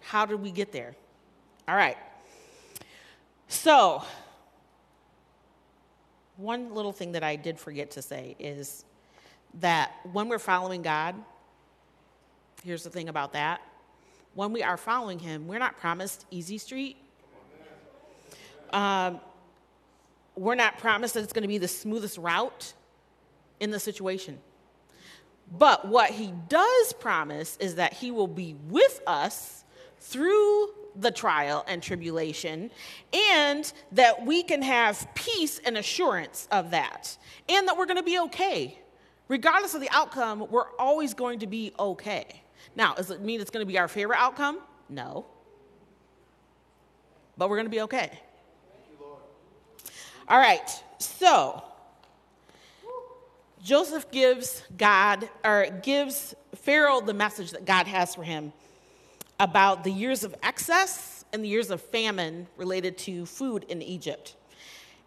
How 0.00 0.26
did 0.26 0.42
we 0.42 0.50
get 0.50 0.72
there? 0.72 0.94
All 1.66 1.74
right. 1.74 1.96
So, 3.48 4.02
one 6.36 6.74
little 6.74 6.92
thing 6.92 7.12
that 7.12 7.22
I 7.22 7.36
did 7.36 7.58
forget 7.58 7.92
to 7.92 8.02
say 8.02 8.36
is 8.38 8.84
that 9.60 9.92
when 10.12 10.28
we're 10.28 10.38
following 10.38 10.82
God, 10.82 11.14
here's 12.64 12.84
the 12.84 12.90
thing 12.90 13.08
about 13.08 13.32
that. 13.34 13.60
When 14.34 14.52
we 14.52 14.62
are 14.62 14.76
following 14.76 15.18
Him, 15.18 15.46
we're 15.46 15.58
not 15.58 15.78
promised 15.78 16.24
easy 16.30 16.58
street. 16.58 16.96
Um, 18.72 19.20
we're 20.34 20.54
not 20.54 20.78
promised 20.78 21.14
that 21.14 21.24
it's 21.24 21.32
going 21.32 21.42
to 21.42 21.48
be 21.48 21.58
the 21.58 21.68
smoothest 21.68 22.16
route 22.16 22.72
in 23.60 23.70
the 23.70 23.78
situation. 23.78 24.38
But 25.50 25.86
what 25.86 26.10
he 26.10 26.32
does 26.48 26.94
promise 26.94 27.56
is 27.58 27.74
that 27.74 27.92
he 27.92 28.10
will 28.10 28.26
be 28.26 28.56
with 28.68 29.00
us 29.06 29.64
through 30.00 30.70
the 30.96 31.10
trial 31.10 31.64
and 31.66 31.82
tribulation, 31.82 32.70
and 33.12 33.72
that 33.92 34.24
we 34.24 34.42
can 34.42 34.62
have 34.62 35.08
peace 35.14 35.60
and 35.64 35.78
assurance 35.78 36.48
of 36.50 36.70
that, 36.72 37.16
and 37.48 37.66
that 37.68 37.76
we're 37.76 37.86
going 37.86 37.96
to 37.96 38.02
be 38.02 38.18
okay. 38.18 38.78
Regardless 39.28 39.74
of 39.74 39.80
the 39.80 39.90
outcome, 39.90 40.46
we're 40.50 40.70
always 40.78 41.14
going 41.14 41.38
to 41.38 41.46
be 41.46 41.72
okay. 41.78 42.42
Now, 42.76 42.94
does 42.94 43.10
it 43.10 43.20
mean 43.20 43.40
it's 43.40 43.50
going 43.50 43.64
to 43.64 43.70
be 43.70 43.78
our 43.78 43.88
favorite 43.88 44.18
outcome? 44.18 44.58
No. 44.88 45.26
But 47.38 47.48
we're 47.48 47.56
going 47.56 47.66
to 47.66 47.70
be 47.70 47.80
okay. 47.82 48.18
All 50.28 50.38
right, 50.38 50.70
so 50.98 51.62
Joseph 53.62 54.10
gives 54.10 54.62
God, 54.76 55.28
or 55.44 55.66
gives 55.82 56.34
Pharaoh 56.54 57.00
the 57.00 57.14
message 57.14 57.52
that 57.52 57.64
God 57.64 57.86
has 57.86 58.14
for 58.14 58.22
him 58.22 58.52
about 59.42 59.82
the 59.82 59.90
years 59.90 60.22
of 60.22 60.36
excess 60.44 61.24
and 61.32 61.42
the 61.42 61.48
years 61.48 61.72
of 61.72 61.80
famine 61.80 62.46
related 62.56 62.96
to 62.96 63.26
food 63.26 63.64
in 63.64 63.82
Egypt. 63.82 64.36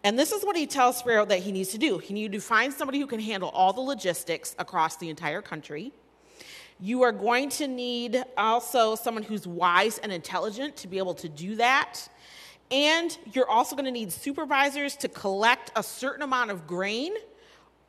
And 0.04 0.18
this 0.18 0.30
is 0.30 0.44
what 0.44 0.56
he 0.56 0.66
tells 0.66 1.00
Pharaoh 1.00 1.24
that 1.24 1.38
he 1.38 1.52
needs 1.52 1.70
to 1.70 1.78
do. 1.78 1.96
He 1.96 2.12
needs 2.12 2.34
to 2.34 2.40
find 2.40 2.70
somebody 2.70 3.00
who 3.00 3.06
can 3.06 3.18
handle 3.18 3.48
all 3.48 3.72
the 3.72 3.80
logistics 3.80 4.54
across 4.58 4.98
the 4.98 5.08
entire 5.08 5.40
country. 5.40 5.90
You 6.78 7.02
are 7.02 7.12
going 7.12 7.48
to 7.50 7.66
need 7.66 8.22
also 8.36 8.94
someone 8.94 9.22
who's 9.22 9.46
wise 9.46 9.96
and 9.96 10.12
intelligent 10.12 10.76
to 10.76 10.86
be 10.86 10.98
able 10.98 11.14
to 11.14 11.30
do 11.30 11.56
that. 11.56 12.06
And 12.70 13.16
you're 13.32 13.48
also 13.48 13.74
going 13.74 13.86
to 13.86 13.90
need 13.90 14.12
supervisors 14.12 14.96
to 14.96 15.08
collect 15.08 15.72
a 15.76 15.82
certain 15.82 16.22
amount 16.22 16.50
of 16.50 16.66
grain 16.66 17.14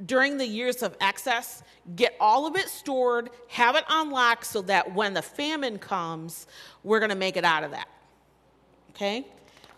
during 0.06 0.38
the 0.38 0.46
years 0.46 0.84
of 0.84 0.96
excess, 1.02 1.64
get 1.96 2.16
all 2.20 2.46
of 2.46 2.56
it 2.56 2.70
stored, 2.70 3.30
have 3.48 3.76
it 3.76 3.84
on 3.90 4.12
lock 4.12 4.46
so 4.46 4.62
that 4.64 4.94
when 4.94 5.14
the 5.14 5.22
famine 5.22 5.80
comes, 5.80 6.46
we're 6.84 7.00
going 7.00 7.10
to 7.10 7.16
make 7.16 7.38
it 7.38 7.44
out 7.44 7.64
of 7.64 7.72
that. 7.72 7.88
Okay? 8.92 9.26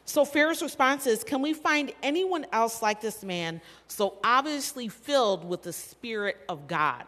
So 0.03 0.25
Pharaoh's 0.25 0.61
response 0.61 1.05
is 1.05 1.23
Can 1.23 1.41
we 1.41 1.53
find 1.53 1.93
anyone 2.01 2.45
else 2.51 2.81
like 2.81 2.99
this 2.99 3.23
man, 3.23 3.61
so 3.87 4.17
obviously 4.23 4.87
filled 4.87 5.47
with 5.47 5.61
the 5.61 5.73
Spirit 5.73 6.37
of 6.49 6.67
God? 6.67 7.05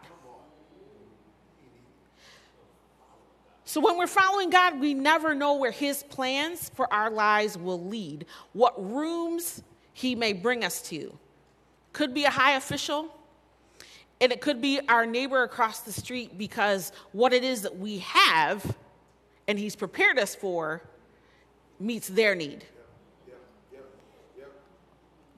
So, 3.64 3.80
when 3.80 3.96
we're 3.96 4.06
following 4.06 4.50
God, 4.50 4.80
we 4.80 4.92
never 4.92 5.34
know 5.34 5.54
where 5.54 5.70
His 5.70 6.02
plans 6.02 6.70
for 6.74 6.92
our 6.92 7.10
lives 7.10 7.56
will 7.56 7.82
lead, 7.82 8.26
what 8.52 8.74
rooms 8.78 9.62
He 9.94 10.14
may 10.14 10.32
bring 10.32 10.62
us 10.62 10.82
to. 10.90 11.18
Could 11.92 12.14
be 12.14 12.24
a 12.24 12.30
high 12.30 12.52
official, 12.52 13.14
and 14.20 14.32
it 14.32 14.40
could 14.40 14.60
be 14.60 14.80
our 14.88 15.04
neighbor 15.04 15.42
across 15.42 15.80
the 15.80 15.92
street 15.92 16.38
because 16.38 16.92
what 17.12 17.32
it 17.32 17.44
is 17.44 17.62
that 17.62 17.78
we 17.78 17.98
have 17.98 18.76
and 19.48 19.58
he's 19.58 19.76
prepared 19.76 20.18
us 20.18 20.34
for 20.34 20.82
meets 21.78 22.08
their 22.08 22.34
need. 22.34 22.64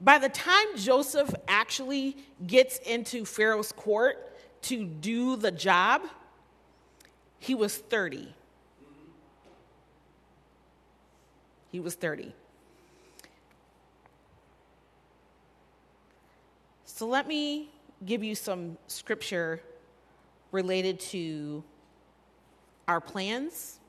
By 0.01 0.19
the 0.19 0.29
time 0.29 0.67
Joseph 0.75 1.33
actually 1.47 2.17
gets 2.45 2.77
into 2.79 3.25
Pharaoh's 3.25 3.71
court 3.71 4.17
to 4.63 4.85
do 4.85 5.35
the 5.35 5.51
job, 5.51 6.01
he 7.39 7.55
was 7.55 7.77
30. 7.77 8.33
He 11.71 11.79
was 11.79 11.95
30. 11.95 12.33
So 16.95 17.05
let 17.05 17.27
me 17.27 17.67
give 18.05 18.23
you 18.23 18.35
some 18.35 18.77
scripture 18.87 19.59
related 20.53 20.97
to 21.01 21.61
our 22.87 23.01
plans 23.01 23.81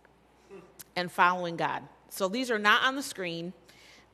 and 0.97 1.13
following 1.13 1.57
God. 1.57 1.85
So 2.09 2.27
these 2.27 2.51
are 2.51 2.59
not 2.59 2.83
on 2.83 2.97
the 2.97 3.03
screen, 3.05 3.53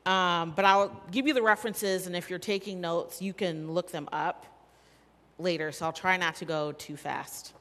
um, 0.05 0.53
but 0.55 0.63
I'll 0.63 1.01
give 1.09 1.25
you 1.25 1.33
the 1.33 1.41
references, 1.41 2.05
and 2.05 2.15
if 2.15 2.29
you're 2.29 2.37
taking 2.37 2.81
notes, 2.81 3.19
you 3.19 3.33
can 3.33 3.71
look 3.71 3.89
them 3.89 4.07
up 4.11 4.45
later. 5.39 5.71
So 5.71 5.87
I'll 5.87 5.91
try 5.91 6.15
not 6.17 6.35
to 6.35 6.45
go 6.45 6.71
too 6.71 6.95
fast. 6.95 7.53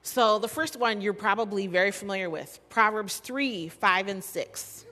So 0.00 0.38
the 0.38 0.48
first 0.48 0.76
one 0.76 1.02
you're 1.02 1.12
probably 1.12 1.66
very 1.66 1.90
familiar 1.90 2.30
with 2.30 2.60
Proverbs 2.70 3.18
3 3.18 3.68
5 3.68 4.08
and 4.08 4.24
6. 4.24 4.86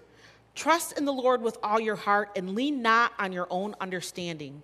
Trust 0.54 0.98
in 0.98 1.06
the 1.06 1.12
Lord 1.14 1.40
with 1.40 1.56
all 1.62 1.80
your 1.80 1.96
heart 1.96 2.32
and 2.36 2.54
lean 2.54 2.82
not 2.82 3.14
on 3.18 3.32
your 3.32 3.46
own 3.48 3.74
understanding. 3.80 4.62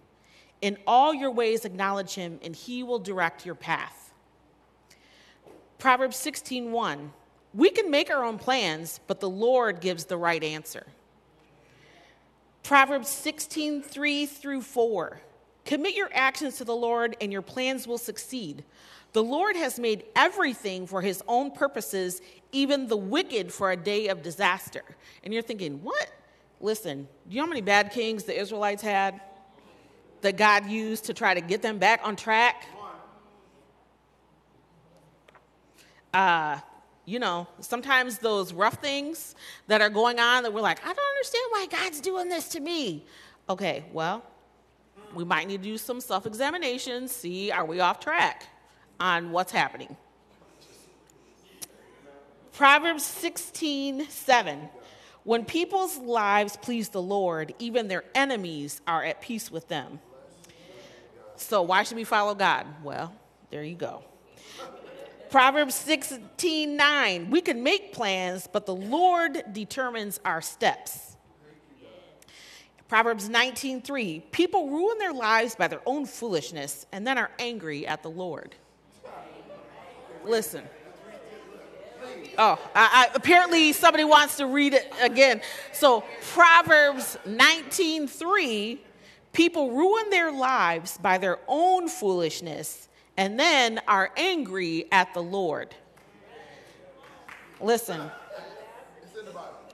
In 0.61 0.79
all 0.87 1.15
your 1.15 1.31
ways, 1.31 1.65
acknowledge 1.65 2.15
him, 2.15 2.41
and 2.43 2.55
he 2.55 2.83
will 2.83 2.99
direct 2.99 3.47
your 3.47 3.55
path. 3.55 4.13
Proverbs 5.79 6.17
16:1. 6.17 7.13
We 7.55 7.71
can 7.71 7.91
make 7.91 8.11
our 8.11 8.25
own 8.25 8.39
plans, 8.39 9.01
but 9.07 9.21
the 9.21 9.31
Lord 9.31 9.81
gives 9.81 10.05
the 10.05 10.17
right 10.17 10.43
answer. 10.43 10.87
Proverbs 12.63 13.09
16:3 13.09 14.27
through 14.27 14.63
4. 14.63 15.21
Commit 15.65 15.95
your 15.95 16.11
actions 16.13 16.57
to 16.57 16.65
the 16.65 16.75
Lord, 16.75 17.17
and 17.21 17.33
your 17.33 17.43
plans 17.43 17.87
will 17.87 17.99
succeed. 17.99 18.65
The 19.13 19.23
Lord 19.23 19.57
has 19.57 19.79
made 19.79 20.05
everything 20.15 20.87
for 20.87 21.01
his 21.01 21.23
own 21.29 21.51
purposes, 21.51 22.21
even 22.53 22.89
the 22.89 22.97
wicked 22.97 23.53
for 23.53 23.71
a 23.71 23.77
day 23.77 24.09
of 24.09 24.23
disaster. 24.23 24.83
And 25.23 25.33
you're 25.33 25.43
thinking, 25.43 25.83
what? 25.83 26.11
Listen, 26.61 27.09
do 27.27 27.35
you 27.35 27.37
know 27.37 27.47
how 27.47 27.49
many 27.49 27.61
bad 27.61 27.93
kings 27.93 28.25
the 28.25 28.39
Israelites 28.39 28.83
had 28.83 29.21
that 30.23 30.37
God 30.37 30.67
used 30.67 31.05
to 31.07 31.15
try 31.15 31.35
to 31.35 31.41
get 31.41 31.63
them 31.63 31.79
back 31.79 32.01
on 32.05 32.17
track? 32.17 32.67
Uh, 36.13 36.59
you 37.05 37.19
know, 37.19 37.47
sometimes 37.61 38.19
those 38.19 38.53
rough 38.53 38.75
things 38.75 39.35
that 39.67 39.81
are 39.81 39.91
going 39.91 40.19
on 40.19 40.43
that 40.43 40.53
we're 40.53 40.61
like, 40.61 40.81
I 40.85 40.93
don't 40.93 40.99
understand 40.99 41.45
why 41.51 41.67
God's 41.71 42.01
doing 42.01 42.29
this 42.29 42.49
to 42.51 42.61
me. 42.61 43.05
Okay, 43.49 43.85
well, 43.93 44.23
we 45.15 45.25
might 45.25 45.49
need 45.49 45.63
to 45.63 45.69
do 45.69 45.79
some 45.79 46.01
self 46.01 46.27
examination, 46.27 47.09
see 47.09 47.51
are 47.51 47.65
we 47.65 47.81
off 47.81 48.01
track 48.01 48.49
on 49.01 49.31
what's 49.31 49.53
happening. 49.53 49.97
Proverbs 52.53 53.05
16 53.05 54.09
7. 54.09 54.69
When 55.25 55.45
people's 55.45 55.97
lives 55.99 56.57
please 56.57 56.89
the 56.89 57.03
Lord, 57.03 57.55
even 57.59 57.89
their 57.89 58.05
enemies 58.15 58.81
are 58.87 59.05
at 59.05 59.21
peace 59.21 59.51
with 59.51 59.69
them. 59.69 60.01
So, 61.41 61.63
why 61.63 61.85
should 61.85 61.97
we 61.97 62.05
follow 62.05 62.35
God? 62.35 62.67
Well, 62.83 63.15
there 63.51 63.63
you 63.63 63.77
go. 63.77 64.03
Proverbs 65.31 65.75
16 65.75 66.77
9. 66.77 67.31
We 67.31 67.41
can 67.41 67.63
make 67.63 67.93
plans, 67.93 68.49
but 68.51 68.67
the 68.67 68.75
Lord 68.75 69.43
determines 69.53 70.21
our 70.25 70.41
steps. 70.41 71.17
Proverbs 72.89 73.29
19 73.29 73.83
3. 73.83 74.21
People 74.33 74.71
ruin 74.71 74.99
their 74.99 75.13
lives 75.13 75.55
by 75.55 75.69
their 75.69 75.83
own 75.87 76.07
foolishness 76.07 76.87
and 76.93 77.07
then 77.07 77.19
are 77.19 77.31
angry 77.39 77.87
at 77.87 78.03
the 78.03 78.11
Lord. 78.11 78.55
Listen. 80.25 80.65
Oh, 82.39 82.59
I, 82.75 83.09
I, 83.11 83.11
apparently 83.15 83.73
somebody 83.73 84.05
wants 84.05 84.37
to 84.37 84.47
read 84.47 84.73
it 84.73 84.91
again. 85.01 85.41
So 85.73 86.05
Proverbs 86.33 87.19
19:3, 87.27 88.79
people 89.33 89.73
ruin 89.73 90.11
their 90.11 90.33
lives 90.33 90.99
by 90.99 91.19
their 91.19 91.39
own 91.47 91.89
foolishness 91.89 92.89
and 93.17 93.39
then 93.39 93.81
are 93.89 94.11
angry 94.17 94.87
at 94.93 95.13
the 95.15 95.23
Lord. 95.23 95.75
Listen. 97.61 98.11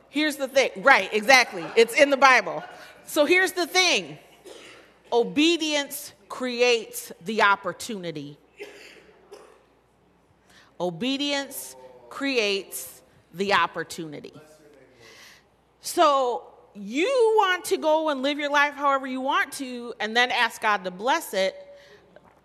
Here's 0.09 0.37
the 0.37 0.49
thing. 0.49 0.71
Right, 0.77 1.13
exactly. 1.13 1.65
It's 1.77 1.95
in 1.95 2.11
the 2.11 2.17
Bible. 2.17 2.63
So 3.05 3.25
here's 3.27 3.53
the 3.53 3.67
thing. 3.67 4.19
Obedience 5.13 6.13
creates 6.29 7.13
the 7.25 7.43
opportunity. 7.43 8.39
Obedience 10.81 11.77
creates 12.09 13.03
the 13.33 13.55
opportunity. 13.55 14.33
So 15.81 16.54
you 16.75 17.35
want 17.37 17.65
to 17.67 17.77
go 17.77 18.09
and 18.09 18.23
live 18.23 18.39
your 18.39 18.51
life 18.51 18.75
however 18.75 19.07
you 19.07 19.21
want 19.21 19.53
to 19.55 19.95
and 20.01 20.17
then 20.17 20.31
ask 20.31 20.61
God 20.61 20.85
to 20.85 20.91
bless 20.91 21.35
it. 21.35 21.55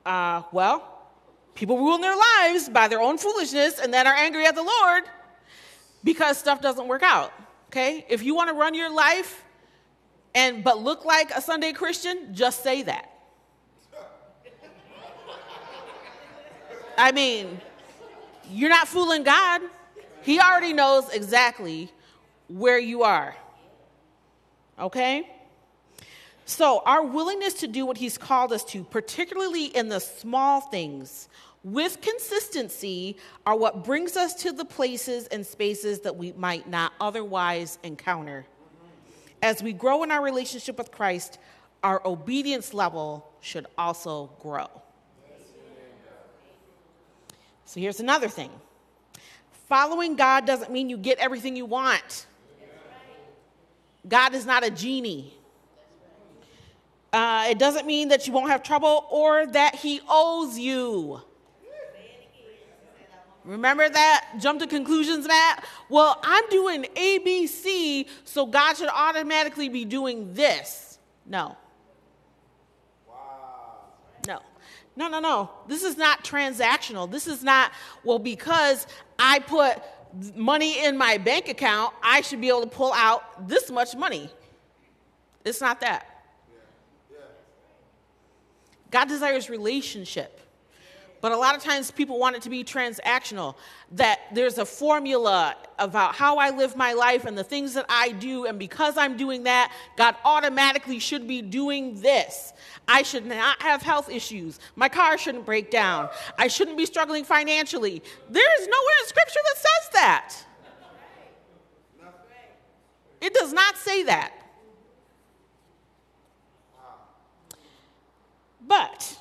Uh, 0.05 0.43
well, 0.51 1.07
people 1.55 1.77
ruin 1.77 2.01
their 2.01 2.15
lives 2.15 2.69
by 2.69 2.87
their 2.87 3.01
own 3.01 3.17
foolishness 3.17 3.79
and 3.79 3.93
then 3.93 4.07
are 4.07 4.13
angry 4.13 4.45
at 4.45 4.55
the 4.55 4.63
Lord 4.63 5.03
because 6.03 6.37
stuff 6.37 6.61
doesn't 6.61 6.87
work 6.87 7.03
out. 7.03 7.33
Okay? 7.67 8.05
If 8.09 8.23
you 8.23 8.35
want 8.35 8.49
to 8.49 8.55
run 8.55 8.73
your 8.73 8.93
life 8.93 9.43
and 10.35 10.63
but 10.63 10.81
look 10.81 11.05
like 11.05 11.31
a 11.31 11.41
Sunday 11.41 11.73
Christian, 11.73 12.33
just 12.33 12.63
say 12.63 12.83
that. 12.83 13.11
I 16.97 17.13
mean, 17.13 17.61
you're 18.51 18.69
not 18.69 18.87
fooling 18.87 19.23
God. 19.23 19.61
He 20.21 20.39
already 20.39 20.73
knows 20.73 21.09
exactly 21.09 21.89
where 22.47 22.77
you 22.77 23.03
are. 23.03 23.35
Okay? 24.79 25.29
So, 26.45 26.81
our 26.85 27.03
willingness 27.03 27.53
to 27.55 27.67
do 27.67 27.85
what 27.85 27.97
He's 27.97 28.17
called 28.17 28.51
us 28.51 28.63
to, 28.65 28.83
particularly 28.83 29.65
in 29.65 29.89
the 29.89 29.99
small 29.99 30.61
things, 30.61 31.29
with 31.63 32.01
consistency, 32.01 33.17
are 33.45 33.55
what 33.55 33.83
brings 33.83 34.17
us 34.17 34.33
to 34.41 34.51
the 34.51 34.65
places 34.65 35.27
and 35.27 35.45
spaces 35.45 35.99
that 35.99 36.15
we 36.15 36.31
might 36.31 36.67
not 36.67 36.93
otherwise 36.99 37.77
encounter. 37.83 38.45
As 39.43 39.61
we 39.61 39.73
grow 39.73 40.03
in 40.03 40.11
our 40.11 40.23
relationship 40.23 40.77
with 40.77 40.91
Christ, 40.91 41.37
our 41.83 42.01
obedience 42.05 42.73
level 42.73 43.29
should 43.41 43.67
also 43.77 44.31
grow. 44.39 44.67
So 47.65 47.79
here's 47.79 47.99
another 47.99 48.27
thing 48.27 48.49
following 49.67 50.15
God 50.15 50.47
doesn't 50.47 50.71
mean 50.71 50.89
you 50.89 50.97
get 50.97 51.19
everything 51.19 51.55
you 51.55 51.65
want. 51.65 52.25
God 54.07 54.33
is 54.33 54.45
not 54.45 54.65
a 54.65 54.69
genie. 54.69 55.33
Uh, 57.11 57.47
it 57.49 57.57
doesn't 57.57 57.85
mean 57.85 58.09
that 58.09 58.27
you 58.27 58.33
won't 58.33 58.49
have 58.49 58.63
trouble 58.63 59.07
or 59.09 59.47
that 59.47 59.75
He 59.75 59.99
owes 60.07 60.57
you. 60.57 61.21
Remember 63.43 63.89
that? 63.89 64.27
Jump 64.39 64.59
to 64.59 64.67
conclusions, 64.67 65.27
mat? 65.27 65.65
Well, 65.89 66.19
I'm 66.21 66.47
doing 66.49 66.83
ABC, 66.95 68.07
so 68.23 68.45
God 68.45 68.77
should 68.77 68.89
automatically 68.89 69.69
be 69.69 69.85
doing 69.85 70.33
this. 70.33 70.99
No. 71.25 71.57
No, 74.27 75.07
no, 75.07 75.07
no. 75.07 75.19
No. 75.19 75.49
This 75.65 75.83
is 75.83 75.97
not 75.97 76.25
transactional. 76.25 77.09
This 77.09 77.25
is 77.25 77.41
not, 77.41 77.71
well, 78.03 78.19
because 78.19 78.85
I 79.17 79.39
put 79.39 79.81
money 80.35 80.83
in 80.85 80.97
my 80.97 81.17
bank 81.17 81.49
account, 81.49 81.93
I 82.03 82.21
should 82.21 82.41
be 82.41 82.49
able 82.49 82.61
to 82.61 82.67
pull 82.67 82.93
out 82.93 83.47
this 83.47 83.69
much 83.69 83.95
money. 83.95 84.29
It's 85.45 85.61
not 85.61 85.79
that. 85.81 86.05
God 88.91 89.07
desires 89.07 89.49
relationship. 89.49 90.39
But 91.21 91.33
a 91.33 91.37
lot 91.37 91.55
of 91.55 91.61
times 91.61 91.91
people 91.91 92.17
want 92.17 92.37
it 92.37 92.41
to 92.43 92.49
be 92.49 92.63
transactional, 92.63 93.55
that 93.91 94.19
there's 94.33 94.57
a 94.57 94.65
formula 94.65 95.55
about 95.77 96.15
how 96.15 96.37
I 96.37 96.49
live 96.51 96.77
my 96.77 96.93
life 96.93 97.25
and 97.25 97.37
the 97.37 97.43
things 97.43 97.73
that 97.73 97.85
I 97.89 98.11
do, 98.11 98.45
and 98.45 98.57
because 98.57 98.97
I'm 98.97 99.17
doing 99.17 99.43
that, 99.43 99.73
God 99.97 100.15
automatically 100.23 100.99
should 100.99 101.27
be 101.27 101.41
doing 101.41 101.99
this. 102.01 102.53
I 102.87 103.03
should 103.03 103.25
not 103.25 103.61
have 103.61 103.81
health 103.81 104.09
issues. 104.09 104.59
My 104.75 104.87
car 104.87 105.17
shouldn't 105.17 105.45
break 105.45 105.69
down. 105.69 106.09
I 106.37 106.47
shouldn't 106.47 106.77
be 106.77 106.85
struggling 106.85 107.25
financially. 107.25 108.01
There 108.29 108.61
is 108.61 108.67
nowhere 108.67 108.95
in 109.01 109.07
Scripture 109.07 109.39
that 109.43 109.57
says 109.57 109.89
that. 109.93 110.35
It 113.21 113.33
does 113.33 113.51
not 113.51 113.75
say 113.77 114.03
that. 114.03 114.33
But 118.65 119.18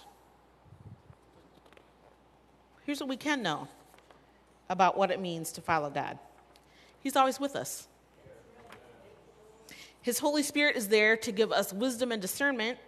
Here's 2.89 3.01
what 3.01 3.11
we 3.11 3.19
can 3.19 3.43
know 3.43 3.69
about 4.71 4.97
what 4.97 5.11
it 5.11 5.21
means 5.21 5.53
to 5.53 5.61
follow 5.61 5.91
God 5.91 6.19
He's 7.01 7.17
always 7.17 7.39
with 7.39 7.55
us. 7.55 7.87
His 10.01 10.19
Holy 10.19 10.43
Spirit 10.43 10.75
is 10.75 10.89
there 10.89 11.15
to 11.19 11.31
give 11.31 11.53
us 11.53 11.71
wisdom 11.71 12.13
and 12.13 12.23
discernment. 12.23 12.79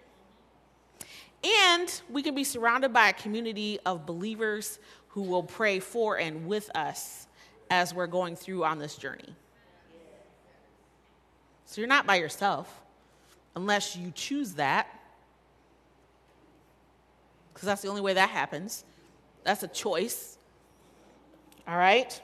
And 1.45 2.01
we 2.09 2.23
can 2.23 2.35
be 2.35 2.45
surrounded 2.45 2.95
by 2.95 3.11
a 3.11 3.13
community 3.13 3.79
of 3.85 4.07
believers 4.07 4.79
who 5.09 5.21
will 5.21 5.43
pray 5.43 5.81
for 5.81 6.19
and 6.19 6.47
with 6.47 6.75
us 6.75 7.27
as 7.69 7.93
we're 7.93 8.07
going 8.07 8.37
through 8.37 8.65
on 8.65 8.79
this 8.79 8.97
journey. 8.97 9.35
So 11.67 11.83
you're 11.83 11.89
not 11.89 12.07
by 12.07 12.17
yourself 12.17 12.75
unless 13.55 13.97
you 13.97 14.13
choose 14.15 14.55
that, 14.55 14.87
because 17.53 17.67
that's 17.67 17.83
the 17.83 17.89
only 17.89 18.01
way 18.01 18.15
that 18.15 18.31
happens. 18.31 18.87
That's 19.51 19.65
a 19.65 19.67
choice. 19.67 20.39
All 21.67 21.77
right? 21.77 22.23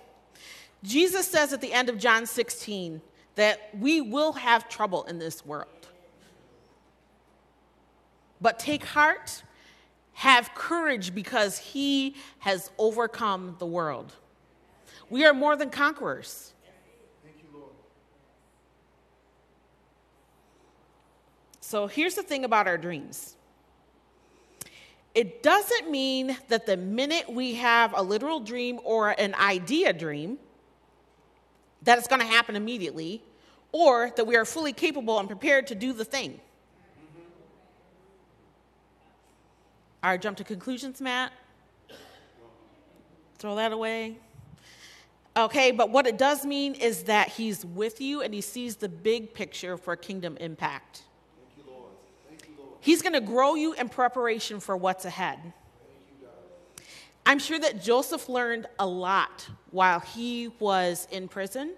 Jesus 0.85 1.27
says 1.27 1.53
at 1.53 1.61
the 1.61 1.73
end 1.73 1.89
of 1.89 1.99
John 1.99 2.25
16 2.25 3.03
that 3.35 3.69
we 3.77 4.01
will 4.01 4.35
have 4.35 4.69
trouble 4.69 5.03
in 5.07 5.19
this 5.19 5.45
world. 5.45 5.89
But 8.41 8.61
take 8.61 8.85
heart, 8.85 9.43
have 10.13 10.55
courage 10.55 11.17
because 11.17 11.59
he 11.59 12.15
has 12.39 12.71
overcome 12.79 13.57
the 13.59 13.67
world. 13.67 14.13
We 15.11 15.27
are 15.27 15.35
more 15.35 15.57
than 15.57 15.71
conquerors. 15.71 16.53
So 21.61 21.89
here's 21.89 22.15
the 22.15 22.23
thing 22.23 22.45
about 22.45 22.69
our 22.69 22.79
dreams 22.79 23.36
it 25.17 25.43
doesn't 25.43 25.91
mean 25.91 26.37
that 26.49 26.67
the 26.67 26.77
minute 26.77 27.33
we 27.33 27.55
have 27.55 27.95
a 27.97 28.03
literal 28.03 28.39
dream 28.39 28.79
or 28.85 29.11
an 29.19 29.35
idea 29.35 29.95
dream, 29.95 30.37
that 31.83 31.97
it's 31.97 32.07
going 32.07 32.21
to 32.21 32.27
happen 32.27 32.55
immediately, 32.55 33.23
or 33.73 34.13
that 34.17 34.27
we 34.27 34.37
are 34.37 34.45
fully 34.45 34.75
capable 34.75 35.19
and 35.19 35.27
prepared 35.27 35.67
to 35.69 35.75
do 35.75 35.95
the 35.95 36.05
thing. 36.05 36.39
Right, 40.05 40.21
jump 40.21 40.37
to 40.37 40.45
conclusions, 40.45 41.01
mat. 41.01 41.33
Throw 43.39 43.57
that 43.57 43.73
away. 43.73 44.19
Okay, 45.35 45.71
but 45.71 45.91
what 45.91 46.07
it 46.07 46.19
does 46.19 46.45
mean 46.45 46.75
is 46.75 47.05
that 47.05 47.29
he's 47.29 47.65
with 47.65 48.03
you 48.03 48.21
and 48.21 48.35
he 48.35 48.43
sees 48.43 48.77
the 48.77 48.89
big 48.89 49.33
picture 49.33 49.79
for 49.79 49.97
kingdom 49.97 50.37
impact. 50.41 51.03
Thank 51.57 51.67
you, 51.67 51.73
Lord. 51.73 51.93
Thank 52.29 52.49
you, 52.49 52.55
Lord. 52.63 52.76
He's 52.87 53.03
going 53.03 53.15
to 53.15 53.21
grow 53.21 53.57
you 53.57 53.73
in 53.73 53.89
preparation 53.89 54.61
for 54.61 54.77
what's 54.77 55.05
ahead. 55.05 55.41
I'm 57.27 57.41
sure 57.41 57.59
that 57.59 57.83
Joseph 57.83 58.29
learned 58.29 58.69
a 58.79 58.87
lot 58.87 59.49
while 59.73 59.99
he 59.99 60.53
was 60.61 61.09
in 61.11 61.27
prison 61.27 61.73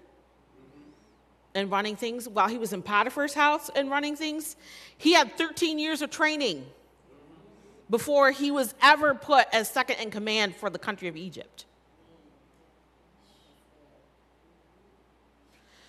and 1.55 1.71
running 1.71 1.95
things, 1.95 2.29
while 2.29 2.47
he 2.47 2.59
was 2.59 2.73
in 2.73 2.83
Potiphar's 2.83 3.33
house 3.33 3.71
and 3.75 3.89
running 3.89 4.15
things. 4.15 4.55
He 4.99 5.13
had 5.13 5.35
13 5.35 5.79
years 5.79 6.03
of 6.03 6.11
training 6.11 6.63
before 7.89 8.29
he 8.29 8.51
was 8.51 8.75
ever 8.79 9.15
put 9.15 9.47
as 9.51 9.67
second 9.67 9.95
in 9.95 10.11
command 10.11 10.55
for 10.55 10.69
the 10.69 10.77
country 10.77 11.07
of 11.07 11.17
Egypt. 11.17 11.65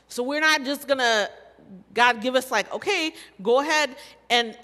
So 0.08 0.22
we're 0.22 0.40
not 0.40 0.64
just 0.64 0.88
gonna, 0.88 1.28
God 1.92 2.22
give 2.22 2.36
us 2.36 2.50
like, 2.50 2.72
okay, 2.72 3.12
go 3.42 3.60
ahead 3.60 3.94
and 4.30 4.56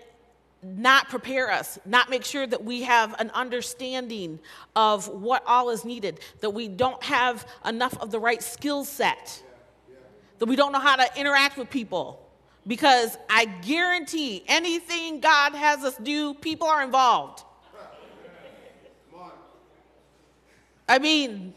not 0.63 1.09
prepare 1.09 1.51
us, 1.51 1.79
not 1.85 2.11
make 2.11 2.25
sure 2.25 2.47
that 2.47 2.65
we 2.65 2.83
have 2.83 3.15
an 3.21 3.31
understanding 3.31 4.39
of 4.75 5.09
what 5.09 5.43
all 5.47 5.71
is 5.71 5.85
needed, 5.85 6.21
that 6.41 6.51
we 6.51 6.67
don't 6.69 7.03
have 7.05 7.47
enough 7.65 7.97
of 7.99 8.11
the 8.11 8.19
right 8.19 8.43
skill 8.43 8.85
set, 8.85 9.43
that 10.39 10.47
we 10.47 10.57
don't 10.57 10.73
know 10.73 10.81
how 10.81 10.97
to 10.97 11.09
interact 11.17 11.57
with 11.57 11.71
people. 11.71 12.23
Because 12.67 13.17
I 13.31 13.45
guarantee 13.45 14.43
anything 14.49 15.21
God 15.21 15.55
has 15.55 15.85
us 15.85 15.97
do, 15.99 16.35
people 16.35 16.67
are 16.67 16.83
involved. 16.83 17.45
I 20.89 20.99
mean, 20.99 21.55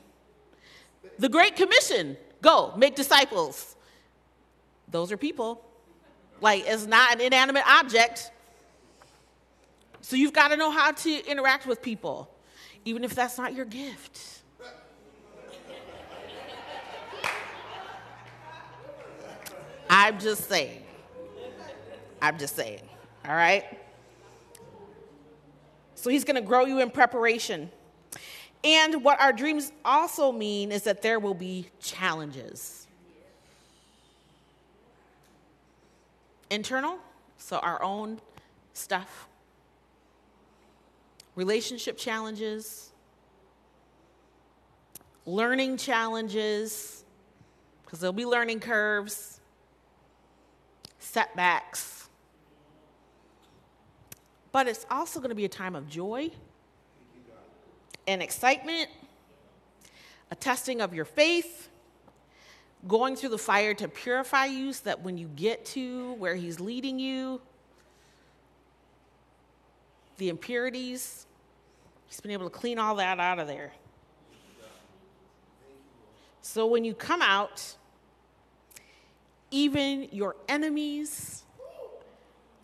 the 1.17 1.29
Great 1.29 1.55
Commission 1.55 2.15
go, 2.41 2.73
make 2.77 2.95
disciples. 2.95 3.75
Those 4.87 5.11
are 5.11 5.17
people. 5.17 5.63
Like, 6.41 6.63
it's 6.67 6.85
not 6.85 7.15
an 7.15 7.21
inanimate 7.21 7.63
object. 7.67 8.31
So 10.01 10.15
you've 10.15 10.33
got 10.33 10.49
to 10.49 10.57
know 10.57 10.71
how 10.71 10.91
to 10.91 11.25
interact 11.29 11.65
with 11.65 11.81
people, 11.81 12.29
even 12.85 13.03
if 13.03 13.13
that's 13.13 13.37
not 13.37 13.53
your 13.53 13.65
gift. 13.65 14.41
I'm 19.89 20.19
just 20.19 20.47
saying. 20.47 20.83
I'm 22.21 22.37
just 22.37 22.55
saying. 22.55 22.81
All 23.25 23.35
right? 23.35 23.65
So 25.95 26.09
he's 26.09 26.23
going 26.23 26.35
to 26.35 26.41
grow 26.41 26.65
you 26.65 26.79
in 26.79 26.91
preparation. 26.91 27.69
And 28.63 29.03
what 29.03 29.19
our 29.21 29.31
dreams 29.31 29.71
also 29.85 30.31
mean 30.31 30.71
is 30.71 30.83
that 30.83 31.01
there 31.01 31.19
will 31.19 31.33
be 31.33 31.67
challenges. 31.81 32.87
Internal, 36.49 36.97
so 37.37 37.57
our 37.59 37.81
own 37.81 38.19
stuff, 38.73 39.28
relationship 41.39 41.97
challenges, 41.97 42.91
learning 45.25 45.77
challenges, 45.77 47.05
because 47.81 48.01
there'll 48.01 48.11
be 48.11 48.25
learning 48.25 48.59
curves, 48.59 49.39
setbacks. 50.99 52.09
But 54.51 54.67
it's 54.67 54.85
also 54.91 55.21
going 55.21 55.29
to 55.29 55.35
be 55.35 55.45
a 55.45 55.49
time 55.63 55.77
of 55.77 55.87
joy 55.87 56.29
and 58.05 58.21
excitement, 58.21 58.89
a 60.31 60.35
testing 60.35 60.81
of 60.81 60.93
your 60.93 61.05
faith, 61.05 61.69
going 62.85 63.15
through 63.15 63.29
the 63.29 63.37
fire 63.37 63.73
to 63.75 63.87
purify 63.87 64.47
you 64.47 64.73
so 64.73 64.81
that 64.83 65.03
when 65.03 65.17
you 65.17 65.29
get 65.37 65.63
to 65.67 66.15
where 66.15 66.35
He's 66.35 66.59
leading 66.59 66.99
you, 66.99 67.39
the 70.17 70.27
impurities, 70.27 71.25
He's 72.09 72.19
been 72.19 72.31
able 72.31 72.49
to 72.49 72.55
clean 72.55 72.79
all 72.79 72.95
that 72.95 73.19
out 73.19 73.37
of 73.37 73.47
there. 73.47 73.71
So 76.41 76.65
when 76.65 76.83
you 76.83 76.95
come 76.95 77.21
out, 77.21 77.75
even 79.51 80.09
your 80.11 80.35
enemies 80.47 81.43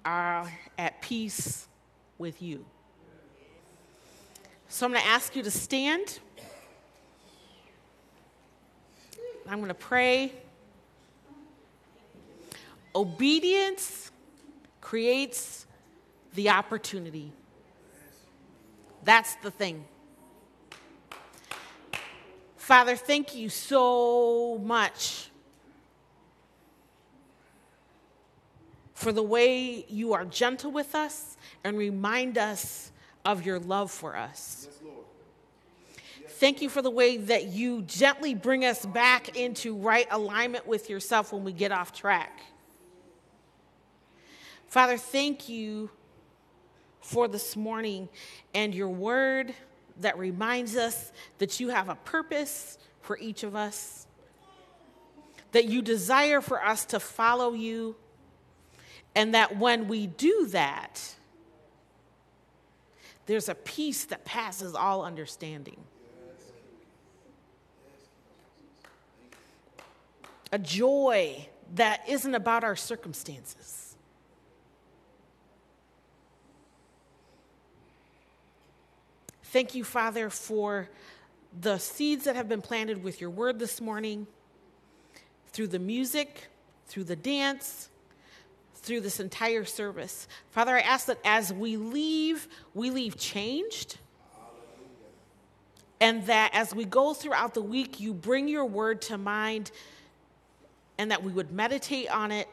are 0.04 0.52
at 0.78 1.00
peace 1.02 1.68
with 2.18 2.42
you. 2.42 2.66
So 4.68 4.88
I'm 4.88 4.92
going 4.92 5.04
to 5.04 5.10
ask 5.10 5.36
you 5.36 5.44
to 5.44 5.52
stand. 5.52 6.20
I'm 9.48 9.60
going 9.60 9.68
to 9.68 9.76
pray. 9.76 10.32
Obedience 12.96 14.10
creates 14.82 15.68
the 16.34 16.50
opportunity. 16.50 17.32
That's 19.06 19.36
the 19.36 19.52
thing. 19.52 19.86
Father, 22.58 22.96
thank 22.96 23.36
you 23.36 23.50
so 23.50 24.60
much 24.64 25.30
for 28.96 29.12
the 29.12 29.22
way 29.22 29.86
you 29.88 30.14
are 30.14 30.26
gentle 30.26 30.72
with 30.72 30.96
us 30.96 31.38
and 31.64 31.78
remind 31.78 32.40
us 32.40 32.92
of 33.24 33.46
your 33.46 33.60
love 33.60 33.92
for 33.92 34.16
us. 34.16 34.68
Yes. 34.84 36.32
Thank 36.32 36.64
you 36.64 36.70
for 36.70 36.82
the 36.82 36.90
way 36.90 37.18
that 37.18 37.46
you 37.46 37.84
gently 37.84 38.34
bring 38.34 38.66
us 38.66 38.84
back 38.88 39.38
into 39.38 39.76
right 39.76 40.08
alignment 40.10 40.66
with 40.66 40.90
yourself 40.90 41.32
when 41.32 41.44
we 41.44 41.54
get 41.54 41.72
off 41.72 41.94
track. 41.94 42.42
Father, 44.68 44.98
thank 44.98 45.48
you 45.48 45.92
for 47.06 47.28
this 47.28 47.56
morning 47.56 48.10
and 48.56 48.74
your 48.74 48.90
word 48.90 49.54
that 50.02 50.18
reminds 50.18 50.76
us 50.76 51.12
that 51.38 51.60
you 51.60 51.70
have 51.70 51.88
a 51.88 51.96
purpose 51.96 52.80
for 53.02 53.16
each 53.20 53.44
of 53.44 53.56
us, 53.56 54.08
that 55.52 55.66
you 55.66 55.84
desire 55.84 56.42
for 56.42 56.62
us 56.64 56.84
to 56.86 57.00
follow 57.00 57.54
you, 57.54 57.96
and 59.14 59.36
that 59.36 59.58
when 59.58 59.88
we 59.88 60.08
do 60.08 60.48
that, 60.48 61.16
there's 63.28 63.50
a 63.50 63.56
peace 63.56 64.06
that 64.06 64.26
passes 64.26 64.74
all 64.74 65.06
understanding. 65.06 65.78
A 70.52 70.58
joy 70.58 71.48
that 71.76 72.02
isn't 72.10 72.34
about 72.34 72.64
our 72.64 72.76
circumstances. 72.76 73.85
Thank 79.56 79.74
you, 79.74 79.86
Father, 79.86 80.30
for 80.30 80.90
the 81.62 81.78
seeds 81.78 82.26
that 82.26 82.36
have 82.36 82.50
been 82.50 82.62
planted 82.62 83.02
with 83.02 83.22
your 83.22 83.30
word 83.30 83.58
this 83.58 83.80
morning, 83.80 84.28
through 85.54 85.68
the 85.68 85.80
music, 85.80 86.50
through 86.88 87.06
the 87.06 87.16
dance, 87.16 87.88
through 88.74 89.00
this 89.00 89.22
entire 89.22 89.64
service. 89.64 90.28
Father, 90.52 90.76
I 90.76 90.82
ask 90.82 91.06
that 91.06 91.20
as 91.24 91.54
we 91.54 91.78
leave, 91.78 92.50
we 92.74 92.90
leave 92.90 93.18
changed. 93.18 93.98
And 96.02 96.26
that 96.26 96.52
as 96.54 96.76
we 96.76 96.84
go 96.84 97.14
throughout 97.14 97.54
the 97.54 97.62
week, 97.62 98.02
you 98.02 98.14
bring 98.14 98.50
your 98.50 98.66
word 98.66 99.02
to 99.04 99.18
mind 99.18 99.72
and 100.98 101.12
that 101.12 101.24
we 101.24 101.32
would 101.32 101.54
meditate 101.54 102.10
on 102.10 102.34
it 102.34 102.50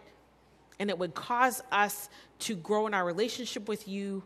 and 0.78 0.88
it 0.88 0.96
would 0.96 1.16
cause 1.16 1.64
us 1.72 2.08
to 2.38 2.54
grow 2.54 2.86
in 2.86 2.94
our 2.94 3.04
relationship 3.04 3.66
with 3.66 3.88
you 3.88 4.22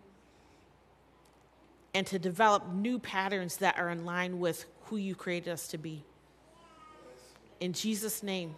and 1.96 2.06
to 2.06 2.18
develop 2.18 2.70
new 2.74 2.98
patterns 2.98 3.56
that 3.56 3.78
are 3.78 3.88
in 3.88 4.04
line 4.04 4.38
with 4.38 4.66
who 4.84 4.98
you 4.98 5.14
created 5.14 5.50
us 5.50 5.66
to 5.68 5.78
be. 5.78 6.04
In 7.58 7.72
Jesus' 7.72 8.22
name, 8.22 8.54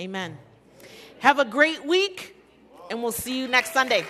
amen. 0.00 0.38
Have 1.18 1.40
a 1.40 1.44
great 1.44 1.84
week, 1.84 2.36
and 2.88 3.02
we'll 3.02 3.10
see 3.10 3.40
you 3.40 3.48
next 3.48 3.72
Sunday. 3.72 4.06